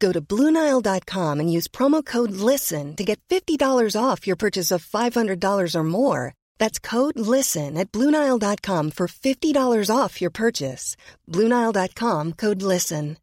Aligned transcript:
Go 0.00 0.10
to 0.12 0.20
Bluenile.com 0.20 1.38
and 1.38 1.52
use 1.52 1.68
promo 1.68 2.04
code 2.04 2.32
LISTEN 2.32 2.96
to 2.96 3.04
get 3.04 3.20
$50 3.28 3.94
off 3.96 4.26
your 4.26 4.36
purchase 4.36 4.72
of 4.72 4.84
$500 4.84 5.74
or 5.76 5.84
more. 5.84 6.34
That's 6.58 6.80
code 6.80 7.16
LISTEN 7.18 7.76
at 7.78 7.92
Bluenile.com 7.92 8.90
for 8.90 9.06
$50 9.06 9.96
off 9.96 10.20
your 10.20 10.32
purchase. 10.32 10.96
Bluenile.com 11.30 12.32
code 12.32 12.62
LISTEN. 12.62 13.16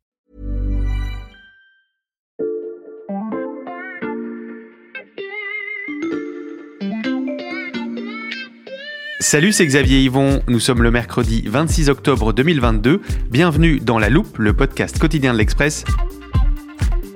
Salut, 9.22 9.52
c'est 9.52 9.66
Xavier 9.66 10.02
Yvon. 10.04 10.42
Nous 10.48 10.60
sommes 10.60 10.82
le 10.82 10.92
mercredi 10.92 11.44
26 11.46 11.90
octobre 11.90 12.34
2022. 12.34 13.02
Bienvenue 13.30 13.80
dans 13.80 14.00
La 14.00 14.10
Loupe, 14.10 14.38
le 14.38 14.54
podcast 14.54 14.98
quotidien 14.98 15.34
de 15.34 15.38
l'Express. 15.38 15.84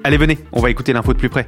Allez, 0.05 0.17
venez, 0.17 0.37
on 0.51 0.59
va 0.59 0.69
écouter 0.69 0.91
l'info 0.91 1.13
de 1.13 1.17
plus 1.17 1.29
près. 1.29 1.47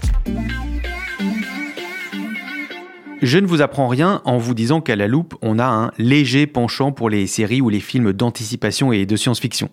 Je 3.22 3.38
ne 3.38 3.48
vous 3.48 3.62
apprends 3.62 3.90
rien 3.90 4.22
en 4.24 4.38
vous 4.38 4.54
disant 4.54 4.80
qu'à 4.80 4.96
la 4.96 5.10
loupe, 5.10 5.36
on 5.42 5.60
a 5.60 5.66
un 5.66 5.92
léger 5.98 6.48
penchant 6.48 6.94
pour 6.94 7.10
les 7.10 7.28
séries 7.28 7.60
ou 7.60 7.68
les 7.68 7.82
films 7.82 8.14
d'anticipation 8.14 8.94
et 8.94 9.06
de 9.06 9.18
science-fiction. 9.18 9.70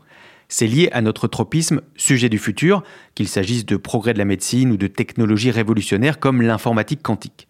C'est 0.49 0.67
lié 0.67 0.89
à 0.91 1.01
notre 1.01 1.29
tropisme 1.29 1.83
sujet 1.95 2.29
du 2.29 2.39
futur, 2.39 2.83
qu'il 3.15 3.29
s'agisse 3.29 3.65
de 3.65 3.77
progrès 3.77 4.15
de 4.15 4.19
la 4.19 4.25
médecine 4.25 4.73
ou 4.73 4.77
de 4.77 4.89
technologies 4.89 5.53
révolutionnaires 5.53 6.19
comme 6.19 6.43
l'informatique 6.43 7.03
quantique. 7.03 7.47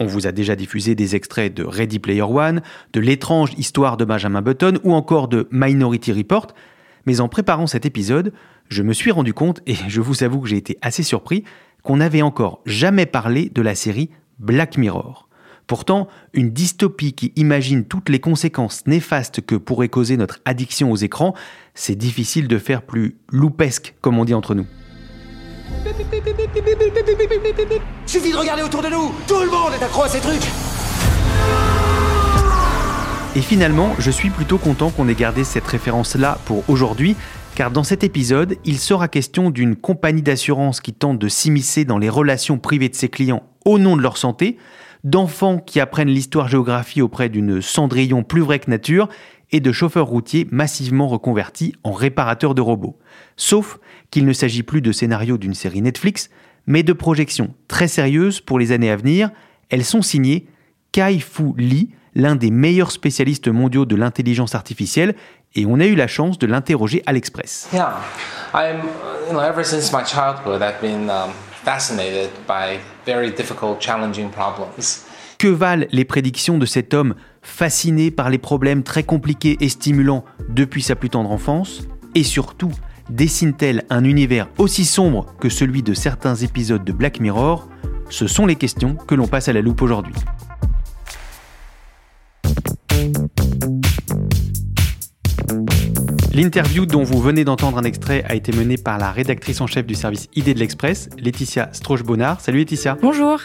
On 0.00 0.06
vous 0.06 0.26
a 0.26 0.32
déjà 0.32 0.56
diffusé 0.56 0.96
des 0.96 1.14
extraits 1.14 1.54
de 1.54 1.62
Ready 1.62 2.00
Player 2.00 2.22
One, 2.22 2.60
de 2.92 3.00
l'étrange 3.00 3.52
histoire 3.56 3.96
de 3.96 4.04
Benjamin 4.04 4.42
Button 4.42 4.80
ou 4.82 4.94
encore 4.94 5.28
de 5.28 5.46
Minority 5.52 6.12
Report, 6.12 6.48
mais 7.06 7.20
en 7.20 7.28
préparant 7.28 7.68
cet 7.68 7.86
épisode, 7.86 8.32
je 8.72 8.82
me 8.82 8.92
suis 8.92 9.10
rendu 9.10 9.34
compte, 9.34 9.60
et 9.66 9.76
je 9.88 10.00
vous 10.00 10.24
avoue 10.24 10.40
que 10.40 10.48
j'ai 10.48 10.56
été 10.56 10.78
assez 10.82 11.02
surpris, 11.02 11.44
qu'on 11.82 11.98
n'avait 11.98 12.22
encore 12.22 12.60
jamais 12.64 13.06
parlé 13.06 13.50
de 13.50 13.62
la 13.62 13.74
série 13.74 14.10
Black 14.38 14.78
Mirror. 14.78 15.28
Pourtant, 15.66 16.08
une 16.32 16.50
dystopie 16.50 17.12
qui 17.12 17.32
imagine 17.36 17.84
toutes 17.84 18.08
les 18.08 18.18
conséquences 18.18 18.86
néfastes 18.86 19.40
que 19.42 19.54
pourrait 19.54 19.88
causer 19.88 20.16
notre 20.16 20.40
addiction 20.44 20.90
aux 20.90 20.96
écrans, 20.96 21.34
c'est 21.74 21.94
difficile 21.94 22.48
de 22.48 22.58
faire 22.58 22.82
plus 22.82 23.16
loupesque, 23.30 23.94
comme 24.00 24.18
on 24.18 24.24
dit 24.24 24.34
entre 24.34 24.54
nous. 24.54 24.66
Suffit 28.06 28.32
de 28.32 28.36
regarder 28.36 28.62
autour 28.62 28.82
de 28.82 28.88
nous 28.88 29.12
Tout 29.26 29.40
le 29.40 29.50
monde 29.50 29.72
est 29.78 29.84
accro 29.84 30.02
à 30.02 30.08
ces 30.08 30.20
trucs 30.20 30.42
Et 33.36 33.40
finalement, 33.40 33.94
je 33.98 34.10
suis 34.10 34.30
plutôt 34.30 34.58
content 34.58 34.90
qu'on 34.90 35.08
ait 35.08 35.14
gardé 35.14 35.44
cette 35.44 35.66
référence-là 35.66 36.38
pour 36.44 36.68
aujourd'hui, 36.68 37.16
car 37.54 37.70
dans 37.70 37.84
cet 37.84 38.02
épisode, 38.02 38.56
il 38.64 38.78
sera 38.78 39.08
question 39.08 39.50
d'une 39.50 39.76
compagnie 39.76 40.22
d'assurance 40.22 40.80
qui 40.80 40.92
tente 40.92 41.18
de 41.18 41.28
s'immiscer 41.28 41.84
dans 41.84 41.98
les 41.98 42.08
relations 42.08 42.58
privées 42.58 42.88
de 42.88 42.94
ses 42.94 43.08
clients 43.08 43.42
au 43.64 43.78
nom 43.78 43.96
de 43.96 44.02
leur 44.02 44.16
santé, 44.16 44.56
d'enfants 45.04 45.58
qui 45.58 45.78
apprennent 45.80 46.08
l'histoire-géographie 46.08 47.02
auprès 47.02 47.28
d'une 47.28 47.60
cendrillon 47.60 48.22
plus 48.22 48.40
vraie 48.40 48.58
que 48.58 48.70
nature, 48.70 49.08
et 49.52 49.60
de 49.60 49.70
chauffeurs 49.70 50.06
routiers 50.06 50.48
massivement 50.50 51.08
reconvertis 51.08 51.74
en 51.84 51.92
réparateurs 51.92 52.54
de 52.54 52.62
robots. 52.62 52.98
Sauf 53.36 53.78
qu'il 54.10 54.24
ne 54.24 54.32
s'agit 54.32 54.62
plus 54.62 54.80
de 54.80 54.92
scénarios 54.92 55.36
d'une 55.36 55.52
série 55.52 55.82
Netflix, 55.82 56.30
mais 56.66 56.82
de 56.82 56.94
projections 56.94 57.54
très 57.68 57.88
sérieuses 57.88 58.40
pour 58.40 58.58
les 58.58 58.72
années 58.72 58.90
à 58.90 58.96
venir. 58.96 59.30
Elles 59.68 59.84
sont 59.84 60.00
signées 60.00 60.46
Kai-Fu 60.92 61.52
Lee, 61.58 61.90
l'un 62.14 62.34
des 62.34 62.50
meilleurs 62.50 62.92
spécialistes 62.92 63.48
mondiaux 63.48 63.84
de 63.84 63.96
l'intelligence 63.96 64.54
artificielle, 64.54 65.14
et 65.54 65.66
on 65.66 65.80
a 65.80 65.86
eu 65.86 65.94
la 65.94 66.06
chance 66.06 66.38
de 66.38 66.46
l'interroger 66.46 67.02
à 67.06 67.12
l'Express. 67.12 67.68
Yeah, 67.72 67.94
I'm, 68.54 68.80
you 69.26 69.32
know, 69.32 69.40
ever 69.40 69.64
since 69.64 69.92
my 69.92 70.04
childhood, 70.04 70.62
I've 70.62 70.80
been 70.80 71.08
um, 71.10 71.32
fascinated 71.64 72.30
by 72.46 72.78
very 73.06 73.30
difficult, 73.30 73.80
challenging 73.80 74.30
problems. 74.30 75.04
Que 75.38 75.48
valent 75.48 75.86
les 75.90 76.04
prédictions 76.04 76.58
de 76.58 76.66
cet 76.66 76.94
homme 76.94 77.14
fasciné 77.42 78.10
par 78.10 78.30
les 78.30 78.38
problèmes 78.38 78.82
très 78.82 79.02
compliqués 79.02 79.56
et 79.60 79.68
stimulants 79.68 80.24
depuis 80.48 80.82
sa 80.82 80.94
plus 80.94 81.10
tendre 81.10 81.32
enfance? 81.32 81.82
Et 82.14 82.22
surtout, 82.22 82.70
dessine-t-elle 83.10 83.84
un 83.90 84.04
univers 84.04 84.48
aussi 84.58 84.84
sombre 84.84 85.26
que 85.40 85.48
celui 85.48 85.82
de 85.82 85.94
certains 85.94 86.36
épisodes 86.36 86.84
de 86.84 86.92
Black 86.92 87.20
Mirror? 87.20 87.68
Ce 88.08 88.26
sont 88.26 88.46
les 88.46 88.56
questions 88.56 88.94
que 88.94 89.14
l'on 89.14 89.26
passe 89.26 89.48
à 89.48 89.52
la 89.52 89.62
loupe 89.62 89.82
aujourd'hui. 89.82 90.14
L'interview 96.34 96.86
dont 96.86 97.02
vous 97.02 97.20
venez 97.20 97.44
d'entendre 97.44 97.76
un 97.76 97.82
extrait 97.82 98.24
a 98.26 98.34
été 98.34 98.52
menée 98.52 98.78
par 98.78 98.96
la 98.96 99.12
rédactrice 99.12 99.60
en 99.60 99.66
chef 99.66 99.84
du 99.84 99.94
service 99.94 100.30
ID 100.34 100.54
de 100.54 100.60
l'Express, 100.60 101.10
Laetitia 101.18 101.68
Strauch-Bonnard. 101.74 102.40
Salut 102.40 102.60
Laetitia. 102.60 102.96
Bonjour. 103.02 103.38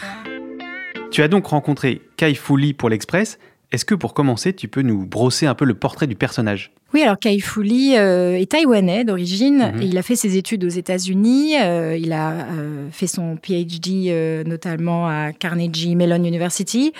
Tu 1.10 1.22
as 1.22 1.28
donc 1.28 1.44
rencontré 1.48 2.00
Kai 2.16 2.32
Fu 2.32 2.72
pour 2.72 2.88
l'Express. 2.88 3.38
Est-ce 3.70 3.84
que 3.84 3.94
pour 3.94 4.14
commencer, 4.14 4.54
tu 4.54 4.66
peux 4.66 4.80
nous 4.80 5.04
brosser 5.04 5.44
un 5.46 5.54
peu 5.54 5.66
le 5.66 5.74
portrait 5.74 6.06
du 6.06 6.14
personnage? 6.14 6.72
Oui, 6.94 7.02
alors 7.02 7.18
Kai 7.18 7.38
Fu 7.38 7.62
Lee 7.62 7.98
euh, 7.98 8.38
est 8.38 8.50
taïwanais 8.52 9.04
d'origine. 9.04 9.72
Mhm. 9.74 9.82
Il 9.82 9.98
a 9.98 10.02
fait 10.02 10.16
ses 10.16 10.38
études 10.38 10.64
aux 10.64 10.70
États-Unis. 10.70 11.60
euh, 11.60 11.94
il 12.00 12.14
a 12.14 12.30
euh, 12.30 12.88
fait 12.90 13.06
son 13.06 13.36
PhD 13.36 14.10
notamment 14.46 15.06
à 15.06 15.32
Carnegie 15.34 15.94
Mellon 15.96 16.24
University. 16.24 16.94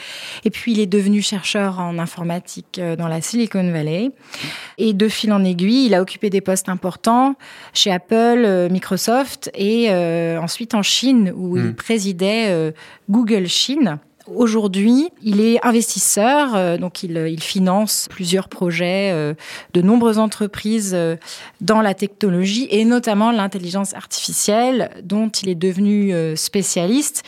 Et 0.45 0.51
puis 0.51 0.73
il 0.73 0.81
est 0.81 0.87
devenu 0.87 1.23
chercheur 1.23 1.81
en 1.81 1.99
informatique 1.99 2.79
dans 2.99 3.09
la 3.09 3.23
Silicon 3.23 3.71
Valley. 3.73 4.11
Et 4.77 4.93
de 4.93 5.09
fil 5.09 5.33
en 5.33 5.43
aiguille, 5.43 5.87
il 5.87 5.95
a 5.95 6.03
occupé 6.03 6.29
des 6.29 6.43
postes 6.43 6.69
importants 6.69 7.35
chez 7.73 7.91
Apple, 7.91 8.69
Microsoft 8.71 9.51
et 9.55 9.91
ensuite 10.39 10.75
en 10.75 10.83
Chine 10.83 11.33
où 11.35 11.57
Mhm. 11.57 11.67
il 11.69 11.75
présidait 11.75 12.49
euh, 12.49 12.73
Google 13.09 13.47
Chine. 13.47 13.99
Aujourd'hui, 14.35 15.09
il 15.23 15.41
est 15.41 15.65
investisseur, 15.65 16.55
euh, 16.55 16.77
donc 16.77 17.03
il, 17.03 17.17
il 17.29 17.43
finance 17.43 18.09
plusieurs 18.11 18.49
projets 18.49 19.11
euh, 19.13 19.35
de 19.73 19.81
nombreuses 19.81 20.19
entreprises 20.19 20.93
euh, 20.95 21.17
dans 21.61 21.81
la 21.81 21.95
technologie 21.95 22.69
et 22.71 22.85
notamment 22.85 23.33
l'intelligence 23.33 23.95
artificielle 23.95 24.91
dont 25.03 25.29
il 25.29 25.49
est 25.49 25.55
devenu 25.55 26.13
euh, 26.13 26.37
spécialiste. 26.37 27.25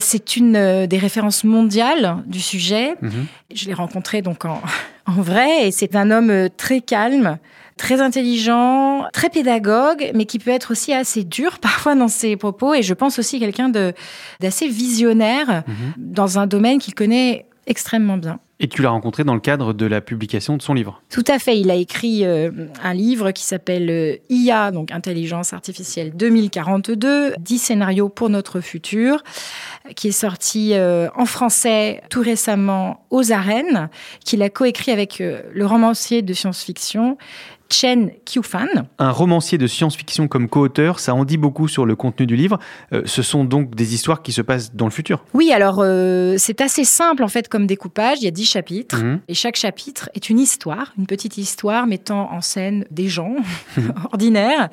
C'est 0.00 0.36
une 0.36 0.56
euh, 0.56 0.86
des 0.86 0.98
références 0.98 1.44
mondiales 1.44 2.22
du 2.26 2.40
sujet. 2.40 2.94
Mhm. 3.02 3.26
Je 3.54 3.66
l'ai 3.66 3.74
rencontré 3.74 4.22
donc 4.22 4.46
en, 4.46 4.60
en 5.06 5.20
vrai 5.20 5.68
et 5.68 5.70
c'est 5.70 5.94
un 5.94 6.10
homme 6.10 6.30
euh, 6.30 6.48
très 6.54 6.80
calme, 6.80 7.38
très 7.80 8.00
intelligent, 8.02 9.06
très 9.12 9.30
pédagogue, 9.30 10.10
mais 10.14 10.26
qui 10.26 10.38
peut 10.38 10.50
être 10.50 10.70
aussi 10.72 10.92
assez 10.92 11.24
dur 11.24 11.58
parfois 11.62 11.94
dans 11.94 12.08
ses 12.08 12.36
propos. 12.36 12.74
Et 12.74 12.82
je 12.82 12.94
pense 12.94 13.18
aussi 13.18 13.40
quelqu'un 13.40 13.70
de 13.70 13.92
d'assez 14.40 14.68
visionnaire 14.68 15.64
Mhm. 15.66 15.94
dans 15.96 16.38
un 16.38 16.46
domaine 16.46 16.78
qu'il 16.78 16.94
connaît 16.94 17.46
extrêmement 17.66 18.16
bien. 18.16 18.38
Et 18.62 18.68
tu 18.68 18.82
l'as 18.82 18.90
rencontré 18.90 19.24
dans 19.24 19.32
le 19.32 19.40
cadre 19.40 19.72
de 19.72 19.86
la 19.86 20.02
publication 20.02 20.56
de 20.58 20.62
son 20.62 20.74
livre. 20.74 21.00
Tout 21.08 21.24
à 21.28 21.38
fait. 21.38 21.58
Il 21.58 21.70
a 21.70 21.74
écrit 21.76 22.26
euh, 22.26 22.50
un 22.82 22.92
livre 22.92 23.30
qui 23.30 23.42
s'appelle 23.42 23.88
euh, 23.88 24.16
IA, 24.28 24.70
donc 24.70 24.92
Intelligence 24.92 25.54
artificielle 25.54 26.12
2042, 26.14 27.34
10 27.38 27.58
scénarios 27.58 28.10
pour 28.10 28.28
notre 28.28 28.60
futur, 28.60 29.22
qui 29.96 30.08
est 30.08 30.12
sorti 30.12 30.74
euh, 30.74 31.08
en 31.16 31.24
français 31.24 32.02
tout 32.10 32.20
récemment 32.20 33.06
aux 33.08 33.32
arènes, 33.32 33.88
qu'il 34.26 34.42
a 34.42 34.50
coécrit 34.50 34.92
avec 34.92 35.20
le 35.20 35.66
romancier 35.66 36.20
de 36.20 36.34
science-fiction 36.34 37.16
Chen 37.70 38.10
Qiufan. 38.24 38.66
Un 38.98 39.10
romancier 39.10 39.56
de 39.58 39.66
science-fiction 39.66 40.28
comme 40.28 40.48
co-auteur, 40.48 40.98
ça 41.00 41.14
en 41.14 41.24
dit 41.24 41.36
beaucoup 41.36 41.68
sur 41.68 41.86
le 41.86 41.96
contenu 41.96 42.26
du 42.26 42.36
livre. 42.36 42.58
Euh, 42.92 43.02
ce 43.06 43.22
sont 43.22 43.44
donc 43.44 43.74
des 43.74 43.94
histoires 43.94 44.22
qui 44.22 44.32
se 44.32 44.42
passent 44.42 44.74
dans 44.74 44.86
le 44.86 44.90
futur. 44.90 45.24
Oui, 45.34 45.52
alors 45.52 45.76
euh, 45.80 46.34
c'est 46.38 46.60
assez 46.60 46.84
simple 46.84 47.22
en 47.22 47.28
fait 47.28 47.48
comme 47.48 47.66
découpage. 47.66 48.18
Il 48.20 48.24
y 48.24 48.28
a 48.28 48.32
dix 48.32 48.44
chapitres 48.44 48.98
Mhm. 49.02 49.20
et 49.28 49.34
chaque 49.34 49.56
chapitre 49.56 50.10
est 50.14 50.28
une 50.30 50.38
histoire, 50.38 50.92
une 50.98 51.06
petite 51.06 51.38
histoire 51.38 51.86
mettant 51.86 52.32
en 52.32 52.40
scène 52.40 52.84
des 52.90 53.08
gens 53.08 53.36
ordinaires 54.12 54.68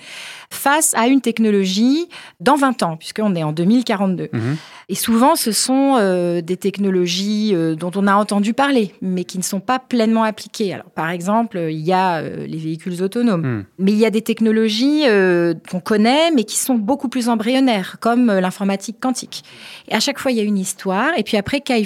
face 0.50 0.94
à 0.96 1.08
une 1.08 1.22
technologie 1.22 2.08
dans 2.40 2.56
20 2.56 2.84
ans, 2.84 2.98
puisqu'on 2.98 3.36
est 3.36 3.44
en 3.44 3.52
2042. 3.52 4.30
Mhm. 4.34 4.58
Et 4.90 4.96
souvent, 4.96 5.36
ce 5.36 5.52
sont 5.52 5.98
euh, 6.00 6.42
des 6.42 6.58
technologies 6.58 7.54
dont 7.78 7.92
on 7.96 8.08
a 8.08 8.16
entendu 8.16 8.54
parler, 8.54 8.94
mais 9.02 9.24
qui 9.26 9.38
ne 9.38 9.44
sont 9.44 9.60
pas 9.60 9.80
pleinement 9.80 10.24
appliquées. 10.24 10.74
Alors, 10.74 10.90
par 10.90 11.10
exemple, 11.10 11.58
il 11.70 11.80
y 11.82 11.92
a 11.94 12.22
les 12.22 12.58
véhicules 12.58 12.87
autonomes, 13.02 13.42
Mhm. 13.42 13.66
mais 13.80 13.92
il 13.92 13.98
y 13.98 14.06
a 14.06 14.10
des 14.10 14.22
technologies 14.22 15.04
euh, 15.08 15.54
qu'on 15.72 15.80
connaît, 15.80 16.32
mais 16.32 16.44
qui 16.44 16.58
sont 16.58 16.76
beaucoup 16.76 17.10
plus 17.10 17.30
embryonnaires, 17.30 17.98
comme 18.00 18.30
euh, 18.30 18.42
l'informatique 18.42 18.98
quantique. 19.00 19.44
Et 19.88 19.94
à 19.96 20.00
chaque 20.00 20.20
fois, 20.20 20.32
il 20.32 20.38
y 20.38 20.42
a 20.42 20.44
une 20.44 20.58
histoire, 20.58 21.12
et 21.18 21.24
puis 21.24 21.38
après, 21.38 21.62
Kai 21.62 21.84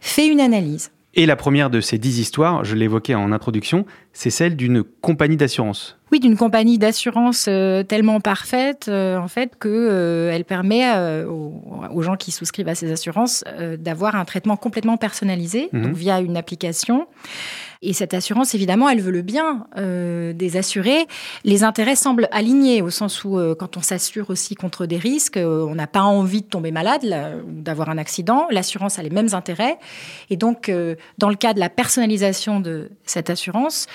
fait 0.00 0.26
une 0.26 0.40
analyse. 0.40 0.90
Et 1.14 1.26
la 1.26 1.36
première 1.36 1.68
de 1.68 1.82
ces 1.82 1.98
dix 1.98 2.20
histoires, 2.20 2.64
je 2.64 2.74
l'évoquais 2.74 3.14
en 3.14 3.32
introduction, 3.32 3.84
c'est 4.14 4.30
celle 4.30 4.56
d'une 4.56 4.82
compagnie 4.82 5.36
d'assurance. 5.36 5.98
Oui, 6.10 6.20
d'une 6.20 6.38
compagnie 6.38 6.78
d'assurance 6.78 7.46
euh, 7.48 7.82
tellement 7.82 8.20
parfaite, 8.20 8.86
euh, 8.88 9.18
en 9.18 9.28
fait, 9.28 9.52
que 9.58 9.68
euh, 9.68 10.30
elle 10.32 10.46
permet 10.46 10.90
aux, 11.24 11.52
aux 11.92 12.02
gens 12.02 12.16
qui 12.16 12.30
souscrivent 12.32 12.68
à 12.68 12.74
ces 12.74 12.90
assurances 12.90 13.44
d'avoir 13.78 14.16
un 14.16 14.24
traitement 14.24 14.56
complètement 14.56 14.96
personnalisé, 14.96 15.68
Mhm. 15.74 15.82
donc 15.82 15.92
via 15.94 16.20
une 16.20 16.36
application. 16.38 17.06
Et 17.82 17.92
cette 17.92 18.14
assurance, 18.14 18.54
évidemment, 18.54 18.88
elle 18.88 19.00
veut 19.00 19.10
le 19.10 19.22
bien 19.22 19.66
euh, 19.76 20.32
des 20.32 20.56
assurés. 20.56 21.06
Les 21.44 21.64
intérêts 21.64 21.96
semblent 21.96 22.28
alignés, 22.30 22.80
au 22.80 22.90
sens 22.90 23.24
où, 23.24 23.38
euh, 23.38 23.56
quand 23.56 23.76
on 23.76 23.82
s'assure 23.82 24.30
aussi 24.30 24.54
contre 24.54 24.86
des 24.86 24.98
risques, 24.98 25.36
euh, 25.36 25.66
on 25.68 25.74
n'a 25.74 25.88
pas 25.88 26.02
envie 26.02 26.42
de 26.42 26.46
tomber 26.46 26.70
malade 26.70 27.02
là, 27.02 27.32
ou 27.44 27.60
d'avoir 27.60 27.90
un 27.90 27.98
accident. 27.98 28.46
L'assurance 28.50 29.00
a 29.00 29.02
les 29.02 29.10
mêmes 29.10 29.34
intérêts. 29.34 29.78
Et 30.30 30.36
donc, 30.36 30.68
euh, 30.68 30.94
dans 31.18 31.28
le 31.28 31.34
cas 31.34 31.54
de 31.54 31.60
la 31.60 31.68
personnalisation 31.68 32.60
de 32.60 32.88
cette 33.04 33.30
assurance, 33.30 33.86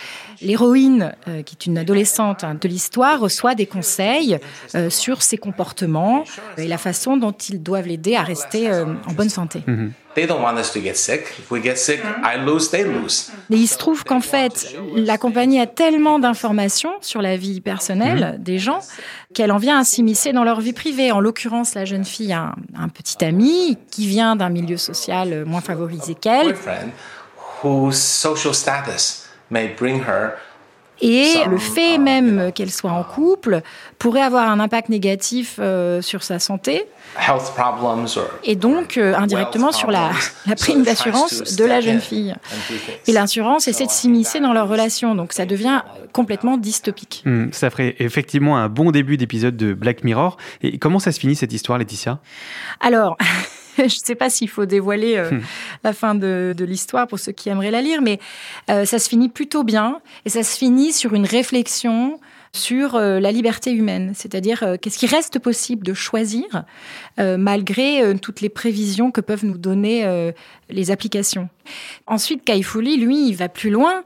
l'héroïne, 0.42 1.16
euh, 1.28 1.42
qui 1.42 1.56
est 1.56 1.66
une 1.66 1.78
adolescente 1.78 2.44
hein, 2.44 2.58
de 2.60 2.68
l'histoire, 2.68 3.22
reçoit 3.22 3.56
des 3.56 3.68
conseils 3.68 4.38
euh, 4.76 4.90
sur 4.90 5.22
ses 5.22 5.38
comportements 5.38 6.26
et 6.58 6.68
la 6.68 6.78
façon 6.78 7.16
dont 7.16 7.32
ils 7.32 7.64
doivent 7.64 7.88
l'aider 7.88 8.16
à 8.16 8.24
rester 8.24 8.70
en 8.70 9.14
bonne 9.14 9.30
santé. 9.30 9.64
They 9.66 10.07
don't 10.26 10.42
want 10.42 10.58
us 10.58 10.72
to 10.72 10.80
get 10.80 10.96
sick. 10.96 11.24
If 11.38 11.52
we 11.52 11.62
get 11.62 11.76
sick, 11.76 12.00
I 12.24 12.38
lose, 12.44 12.70
they 12.70 12.84
lose. 12.84 13.30
Et 13.52 13.56
il 13.58 13.68
se 13.68 13.78
trouve 13.78 14.04
qu'en 14.04 14.22
fait, 14.22 14.76
la 14.96 15.18
compagnie 15.18 15.60
a 15.60 15.68
tellement 15.68 16.18
d'informations 16.18 16.94
sur 17.02 17.22
la 17.22 17.38
vie 17.38 17.62
personnelle 17.62 18.38
des 18.40 18.58
gens 18.58 18.80
qu'elle 19.34 19.52
en 19.52 19.58
vient 19.58 19.78
à 19.78 19.84
s'immiscer 19.84 20.32
dans 20.32 20.44
leur 20.44 20.62
vie 20.62 20.74
privée. 20.74 21.12
En 21.12 21.20
l'occurrence, 21.20 21.76
la 21.76 21.86
jeune 21.86 22.06
fille 22.06 22.34
a 22.34 22.42
un, 22.42 22.56
un 22.76 22.90
petit 22.90 23.24
ami 23.24 23.78
qui 23.92 24.08
vient 24.08 24.36
d'un 24.36 24.50
milieu 24.50 24.78
social 24.78 25.46
moins 25.46 25.62
favorisé 25.62 26.16
qu'elle. 26.16 26.56
Whose 27.64 27.98
social 27.98 28.54
status 28.54 29.28
may 29.50 29.68
bring 29.68 30.02
her 30.02 30.38
Et 31.02 31.34
le 31.50 31.58
fait 31.58 31.98
même 31.98 32.52
qu'elle 32.54 32.72
soit 32.72 32.92
en 32.92 33.04
couple 33.04 33.62
pourrait 34.00 34.22
avoir 34.22 34.50
un 34.50 34.60
impact 34.60 34.90
négatif 34.90 35.58
euh, 35.60 36.02
sur 36.02 36.24
sa 36.24 36.40
santé 36.40 36.86
health 37.18 37.54
problems 37.56 38.08
or 38.18 38.30
et 38.44 38.56
donc 38.56 38.98
euh, 38.98 39.16
indirectement 39.16 39.72
sur 39.72 39.92
la, 39.92 40.12
la 40.46 40.56
prime 40.56 40.84
d'assurance 40.84 41.56
de 41.56 41.66
la 41.66 41.82
jeune 41.82 42.02
fille. 42.02 42.36
Et 43.08 43.12
l'assurance 43.12 43.68
essaie 43.68 43.86
de 43.86 43.92
s'immiscer 43.92 44.40
dans 44.40 44.54
leur 44.54 44.68
relation, 44.68 45.16
donc 45.16 45.34
ça 45.34 45.46
devient 45.46 45.82
complètement 46.14 46.58
dystopique. 46.58 47.24
Hmm, 47.26 47.48
ça 47.52 47.70
ferait 47.70 47.96
effectivement 48.00 48.58
un 48.58 48.70
bon 48.70 48.92
début 48.92 49.18
d'épisode 49.18 49.56
de 49.58 49.74
Black 49.74 50.04
Mirror. 50.04 50.38
Et 50.62 50.78
comment 50.78 51.00
ça 51.00 51.12
se 51.12 51.20
finit 51.20 51.36
cette 51.36 51.54
histoire, 51.54 51.78
Laetitia? 51.78 52.20
Alors, 52.80 53.18
je 53.82 53.84
ne 53.84 53.90
sais 53.90 54.16
pas 54.16 54.30
s'il 54.30 54.50
faut 54.50 54.66
dévoiler 54.66 55.18
euh, 55.18 55.32
Hmm. 55.32 55.42
la 55.84 55.94
fin 55.94 56.16
de, 56.16 56.54
de 56.58 56.66
l'histoire 56.66 57.08
pour 57.08 57.20
ceux 57.20 57.32
qui 57.32 57.50
aimeraient 57.50 57.72
la 57.72 57.82
lire, 57.82 58.02
mais 58.02 58.20
euh, 58.70 58.86
ça 58.86 58.98
se 59.00 59.10
finit 59.10 59.30
plutôt 59.30 59.64
bien 59.64 60.00
et 60.26 60.30
ça 60.30 60.44
se 60.44 60.58
finit 60.58 60.94
sur 60.94 61.14
une 61.14 61.26
réflexion 61.26 62.20
sur 62.54 62.96
euh, 62.96 63.20
la 63.20 63.32
liberté 63.32 63.72
humaine, 63.72 64.14
c'est-à-dire 64.16 64.64
euh, 64.64 64.76
qu'est-ce 64.80 64.98
qui 64.98 65.08
reste 65.08 65.40
possible 65.40 65.86
de 65.86 65.94
choisir 65.94 66.64
euh, 67.20 67.38
malgré 67.38 68.18
toutes 68.20 68.42
les 68.42 68.50
prévisions 68.50 69.12
que 69.12 69.22
peuvent 69.22 69.46
nous 69.46 69.58
donner 69.58 70.34
les 70.70 70.92
applications. 70.92 71.50
Ensuite, 72.06 72.44
Kai 72.44 72.62
Fu 72.62 72.82
Lee, 72.82 72.98
lui, 72.98 73.30
il 73.30 73.36
va 73.36 73.50
plus 73.50 73.70
loin. 73.70 74.04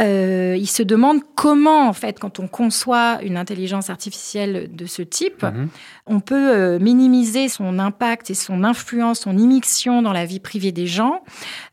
Euh, 0.00 0.56
il 0.58 0.66
se 0.66 0.82
demande 0.82 1.20
comment, 1.34 1.88
en 1.88 1.92
fait, 1.92 2.18
quand 2.18 2.40
on 2.40 2.48
conçoit 2.48 3.18
une 3.22 3.36
intelligence 3.36 3.90
artificielle 3.90 4.70
de 4.74 4.86
ce 4.86 5.02
type, 5.02 5.42
Mhm. 5.42 5.68
on 6.06 6.20
peut 6.20 6.50
euh, 6.50 6.78
minimiser 6.78 7.48
son 7.48 7.78
impact 7.78 8.30
et 8.30 8.34
son 8.34 8.64
influence, 8.64 9.20
son 9.20 9.36
immixtion 9.36 10.02
dans 10.02 10.12
la 10.12 10.24
vie 10.24 10.40
privée 10.40 10.72
des 10.72 10.86
gens, 10.86 11.22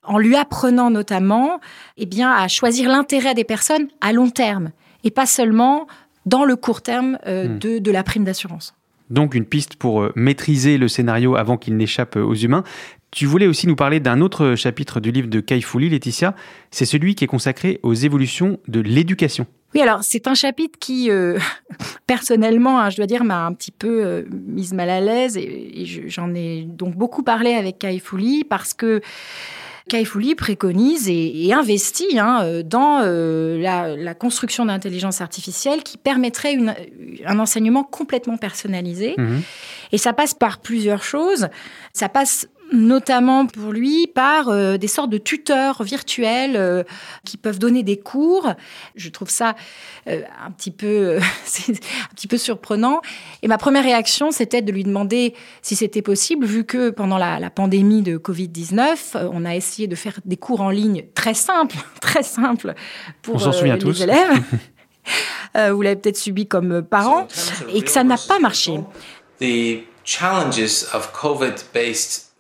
en 0.04 0.18
lui 0.18 0.36
apprenant 0.36 0.90
notamment 0.90 1.60
eh 1.98 2.06
bien, 2.06 2.32
à 2.32 2.48
choisir 2.48 2.90
l'intérêt 2.90 3.34
des 3.34 3.44
personnes 3.44 3.88
à 4.02 4.14
long 4.14 4.30
terme, 4.30 4.72
et 5.04 5.12
pas 5.12 5.26
seulement 5.26 5.88
dans 6.26 6.46
le 6.46 6.56
court 6.56 6.82
terme 6.82 7.18
euh, 7.28 7.48
Hmm. 7.48 7.60
de, 7.60 7.80
de 7.80 7.92
la 7.92 8.04
prime 8.04 8.24
d'assurance. 8.24 8.74
Donc 9.10 9.36
une 9.36 9.46
piste 9.46 9.76
pour 9.76 10.02
euh, 10.02 10.12
maîtriser 10.16 10.78
le 10.78 10.88
scénario 10.88 11.36
avant 11.36 11.58
qu'il 11.58 11.76
n'échappe 11.78 12.16
euh, 12.16 12.24
aux 12.24 12.36
humains. 12.36 12.64
Tu 13.12 13.26
voulais 13.26 13.48
aussi 13.48 13.68
nous 13.68 13.76
parler 13.76 14.00
d'un 14.00 14.22
autre 14.22 14.56
chapitre 14.56 15.02
du 15.02 15.12
livre 15.12 15.28
de 15.28 15.42
Kai 15.42 15.60
Fu 15.60 15.80
Lee, 15.80 15.90
Laetitia. 15.90 16.34
C'est 16.72 16.86
celui 16.86 17.14
qui 17.16 17.26
est 17.26 17.28
consacré 17.28 17.80
aux 17.84 17.94
évolutions 17.94 18.58
de 18.70 18.80
l'éducation. 18.80 19.46
Oui, 19.76 19.82
alors 19.82 20.00
c'est 20.04 20.28
un 20.28 20.34
chapitre 20.34 20.78
qui, 20.80 21.10
euh, 21.12 21.38
personnellement, 22.08 22.80
hein, 22.80 22.90
je 22.90 22.98
dois 22.98 23.08
dire, 23.08 23.24
m'a 23.26 23.46
un 23.46 23.54
petit 23.54 23.72
peu 23.72 24.06
euh, 24.06 24.24
mise 24.32 24.74
mal 24.74 24.90
à 24.90 25.02
l'aise 25.02 25.36
et, 25.38 25.82
et 25.82 25.86
je- 25.86 26.08
j'en 26.08 26.34
ai 26.34 26.64
donc 26.64 26.96
beaucoup 26.96 27.24
parlé 27.24 27.54
avec 27.54 27.80
Kai 27.80 28.00
Fu 28.00 28.18
Lee 28.18 28.44
parce 28.44 28.74
que 28.74 29.02
Kai 29.92 30.06
Fu 30.06 30.20
Lee 30.22 30.36
préconise 30.36 31.10
et, 31.10 31.46
et 31.48 31.54
investit 31.54 32.18
hein, 32.18 32.40
euh, 32.44 32.64
dans 32.64 33.02
euh, 33.04 33.60
la, 33.62 33.96
la 33.98 34.14
construction 34.14 34.66
d'intelligence 34.66 35.20
artificielle 35.20 35.84
qui 35.84 35.98
permettrait 35.98 36.54
une- 36.54 36.74
un 37.26 37.40
enseignement 37.40 37.84
complètement 37.84 38.38
personnalisé. 38.38 39.16
Mhm. 39.18 39.42
Et 39.92 39.98
ça 39.98 40.14
passe 40.14 40.34
par 40.34 40.60
plusieurs 40.60 41.04
choses. 41.04 41.50
Ça 41.94 42.08
passe 42.08 42.48
notamment 42.72 43.46
pour 43.46 43.72
lui 43.72 44.08
par 44.08 44.50
euh, 44.50 44.78
des 44.78 44.88
sortes 44.88 45.10
de 45.10 45.18
tuteurs 45.18 45.84
virtuels 45.84 46.56
euh, 46.56 46.84
qui 47.26 47.38
peuvent 47.38 47.60
donner 47.60 47.84
des 47.84 47.98
cours. 48.00 48.54
Je 48.96 49.10
trouve 49.10 49.30
ça 49.30 49.56
euh, 50.08 50.22
un 50.44 50.52
petit 50.52 50.72
peu 50.72 51.18
un 51.70 52.16
petit 52.16 52.28
peu 52.28 52.38
surprenant. 52.38 53.02
Et 53.42 53.48
ma 53.48 53.58
première 53.58 53.84
réaction, 53.84 54.32
c'était 54.32 54.62
de 54.62 54.72
lui 54.72 54.84
demander 54.84 55.34
si 55.62 55.76
c'était 55.76 56.02
possible, 56.02 56.46
vu 56.46 56.64
que 56.64 56.90
pendant 56.90 57.18
la, 57.18 57.40
la 57.40 57.50
pandémie 57.50 58.02
de 58.02 58.18
Covid-19, 58.18 58.98
euh, 59.16 59.30
on 59.32 59.46
a 59.46 59.56
essayé 59.56 59.88
de 59.88 59.96
faire 59.96 60.20
des 60.26 60.38
cours 60.38 60.62
en 60.62 60.70
ligne 60.70 61.06
très 61.14 61.34
simples, 61.34 61.78
très 62.02 62.24
simples 62.24 62.74
pour 63.22 63.46
euh, 63.46 63.64
les 63.64 63.78
tous. 63.78 64.02
élèves. 64.02 64.42
Euh, 65.58 65.74
vous 65.74 65.82
l'avez 65.82 65.98
peut-être 65.98 66.16
subi 66.16 66.48
comme 66.48 66.84
parents, 66.84 67.28
et 67.74 67.82
que 67.82 67.90
ça 67.90 68.04
n'a 68.06 68.18
pas 68.18 68.40
marché. 68.40 68.80
The 69.42 69.84
challenges 70.06 70.86
of 70.94 71.12
COVID-based 71.12 72.31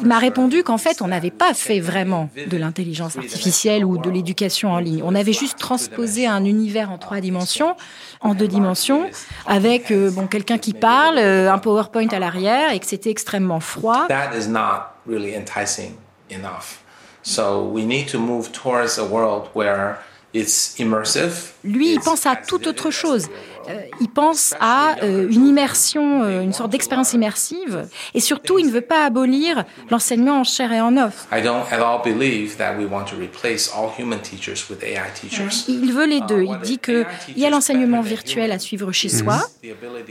Il 0.00 0.06
m'a 0.06 0.18
répondu 0.18 0.62
qu'en 0.62 0.78
fait, 0.78 1.02
on 1.02 1.08
n'avait 1.08 1.30
pas 1.30 1.54
fait 1.54 1.80
vraiment 1.80 2.30
de 2.34 2.56
l'intelligence 2.56 3.16
artificielle 3.16 3.84
ou 3.84 3.98
de 3.98 4.10
l'éducation 4.10 4.72
en 4.72 4.78
ligne. 4.78 5.02
On 5.04 5.14
avait 5.14 5.32
juste 5.32 5.58
transposé 5.58 6.26
un 6.26 6.44
univers 6.44 6.90
en 6.90 6.98
trois 6.98 7.20
dimensions, 7.20 7.76
en 8.20 8.34
deux 8.34 8.48
dimensions, 8.48 9.10
avec 9.46 9.90
euh, 9.90 10.10
bon 10.10 10.26
quelqu'un 10.26 10.58
qui 10.58 10.72
parle, 10.72 11.18
euh, 11.18 11.52
un 11.52 11.58
PowerPoint 11.58 12.08
à 12.08 12.18
l'arrière, 12.18 12.72
et 12.72 12.78
que 12.78 12.86
c'était 12.86 13.10
extrêmement 13.10 13.60
froid. 13.60 14.06
That 14.08 14.36
is 14.36 14.48
not 14.48 14.92
really 15.06 15.34
enticing 15.36 15.94
enough. 16.30 16.82
So 17.22 17.68
we 17.70 17.84
need 17.84 18.08
to 18.08 18.18
move 18.18 18.50
towards 18.50 18.98
a 18.98 19.04
world 19.04 19.48
where 19.54 19.96
it's 20.34 20.74
immersive. 20.78 21.52
Lui, 21.64 21.92
il 21.92 22.00
pense 22.00 22.26
à 22.26 22.36
toute 22.36 22.66
autre 22.66 22.90
chose. 22.90 23.28
Euh, 23.68 23.80
il 24.00 24.08
pense 24.08 24.54
à 24.60 24.96
euh, 25.02 25.28
une 25.30 25.46
immersion, 25.46 26.22
euh, 26.22 26.42
une 26.42 26.52
sorte 26.52 26.70
d'expérience 26.70 27.12
immersive. 27.12 27.86
Et 28.14 28.20
surtout, 28.20 28.58
il 28.58 28.66
ne 28.66 28.70
veut 28.70 28.80
pas 28.80 29.04
abolir 29.04 29.64
l'enseignement 29.90 30.40
en 30.40 30.44
chair 30.44 30.72
et 30.72 30.80
en 30.80 30.96
os. 30.96 31.12
I 31.32 31.42
don't 31.42 31.64
at 31.70 31.80
all 31.80 32.00
believe 32.02 32.56
that 32.56 32.76
we 32.78 32.86
want 32.90 33.04
to 33.04 33.16
replace 33.16 33.70
all 33.74 33.90
human 33.98 34.20
teachers 34.20 34.68
with 34.68 34.82
AI 34.82 35.12
teachers. 35.14 35.64
Il 35.68 35.92
veut 35.92 36.06
les 36.06 36.20
deux. 36.22 36.42
Il 36.42 36.58
dit 36.62 36.78
qu'il 36.78 37.06
y 37.36 37.44
a 37.44 37.50
l'enseignement 37.50 38.00
virtuel 38.00 38.52
à 38.52 38.58
suivre 38.58 38.92
chez 38.92 39.08
soi, 39.08 39.40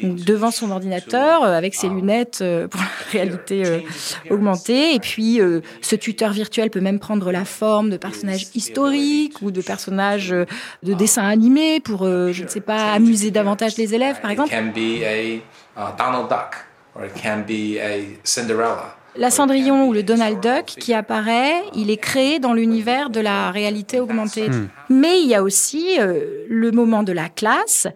devant 0.01 0.51
son 0.51 0.72
ordinateur, 0.72 1.43
avec 1.43 1.75
ses 1.75 1.89
lunettes 1.89 2.39
euh, 2.41 2.67
pour 2.67 2.81
la 2.81 2.88
réalité 3.12 3.84
augmentée. 4.29 4.96
Et 4.96 5.00
puis, 5.00 5.39
ce 5.81 5.96
tuteur 5.96 6.31
virtuel 6.31 6.70
peut 6.70 6.79
même 6.79 7.00
prendre 7.00 7.31
la 7.31 7.46
forme 7.46 7.89
de 7.89 7.98
personnages 7.98 8.48
historiques 8.55 9.41
ou 9.41 9.51
de 9.51 9.62
personnages 9.62 10.29
de 10.29 10.93
dessins 10.93 11.27
animés 11.27 11.79
pour, 11.79 12.05
je 12.05 12.43
ne 12.43 12.48
sais 12.48 12.62
pas, 12.62 12.93
amuser 12.93 13.31
davantage 13.44 13.78
les 13.78 13.94
élèves, 13.94 14.20
par 14.22 14.32
It 14.32 14.40
exemple. 14.40 14.52
can 14.52 14.72
be 14.74 15.04
a 15.04 15.36
uh, 15.78 15.96
Donald 15.98 16.30
Duck 16.30 16.56
or 16.96 17.06
it 17.06 17.14
can 17.22 17.44
be 17.48 17.78
a 17.80 18.18
Cinderella. 18.24 18.98
La 19.18 19.30
Cendrillon 19.30 19.88
ou 19.88 19.94
le 19.94 20.04
Donald 20.04 20.40
Duck 20.40 20.66
qui 20.66 20.94
apparaît, 20.94 21.64
il 21.76 21.90
est 21.90 21.98
créé 21.98 22.40
dans 22.40 22.54
l'univers 22.54 23.10
de 23.10 23.20
la 23.20 23.52
réalité 23.52 24.00
augmentée. 24.00 24.50
Hmm. 24.50 24.70
Mais 24.90 25.22
il 25.22 25.28
y 25.28 25.36
a 25.36 25.44
aussi 25.44 26.00
euh, 26.00 26.46
le 26.48 26.72
moment 26.72 27.04
de 27.04 27.12
la 27.12 27.28
classe 27.28 27.88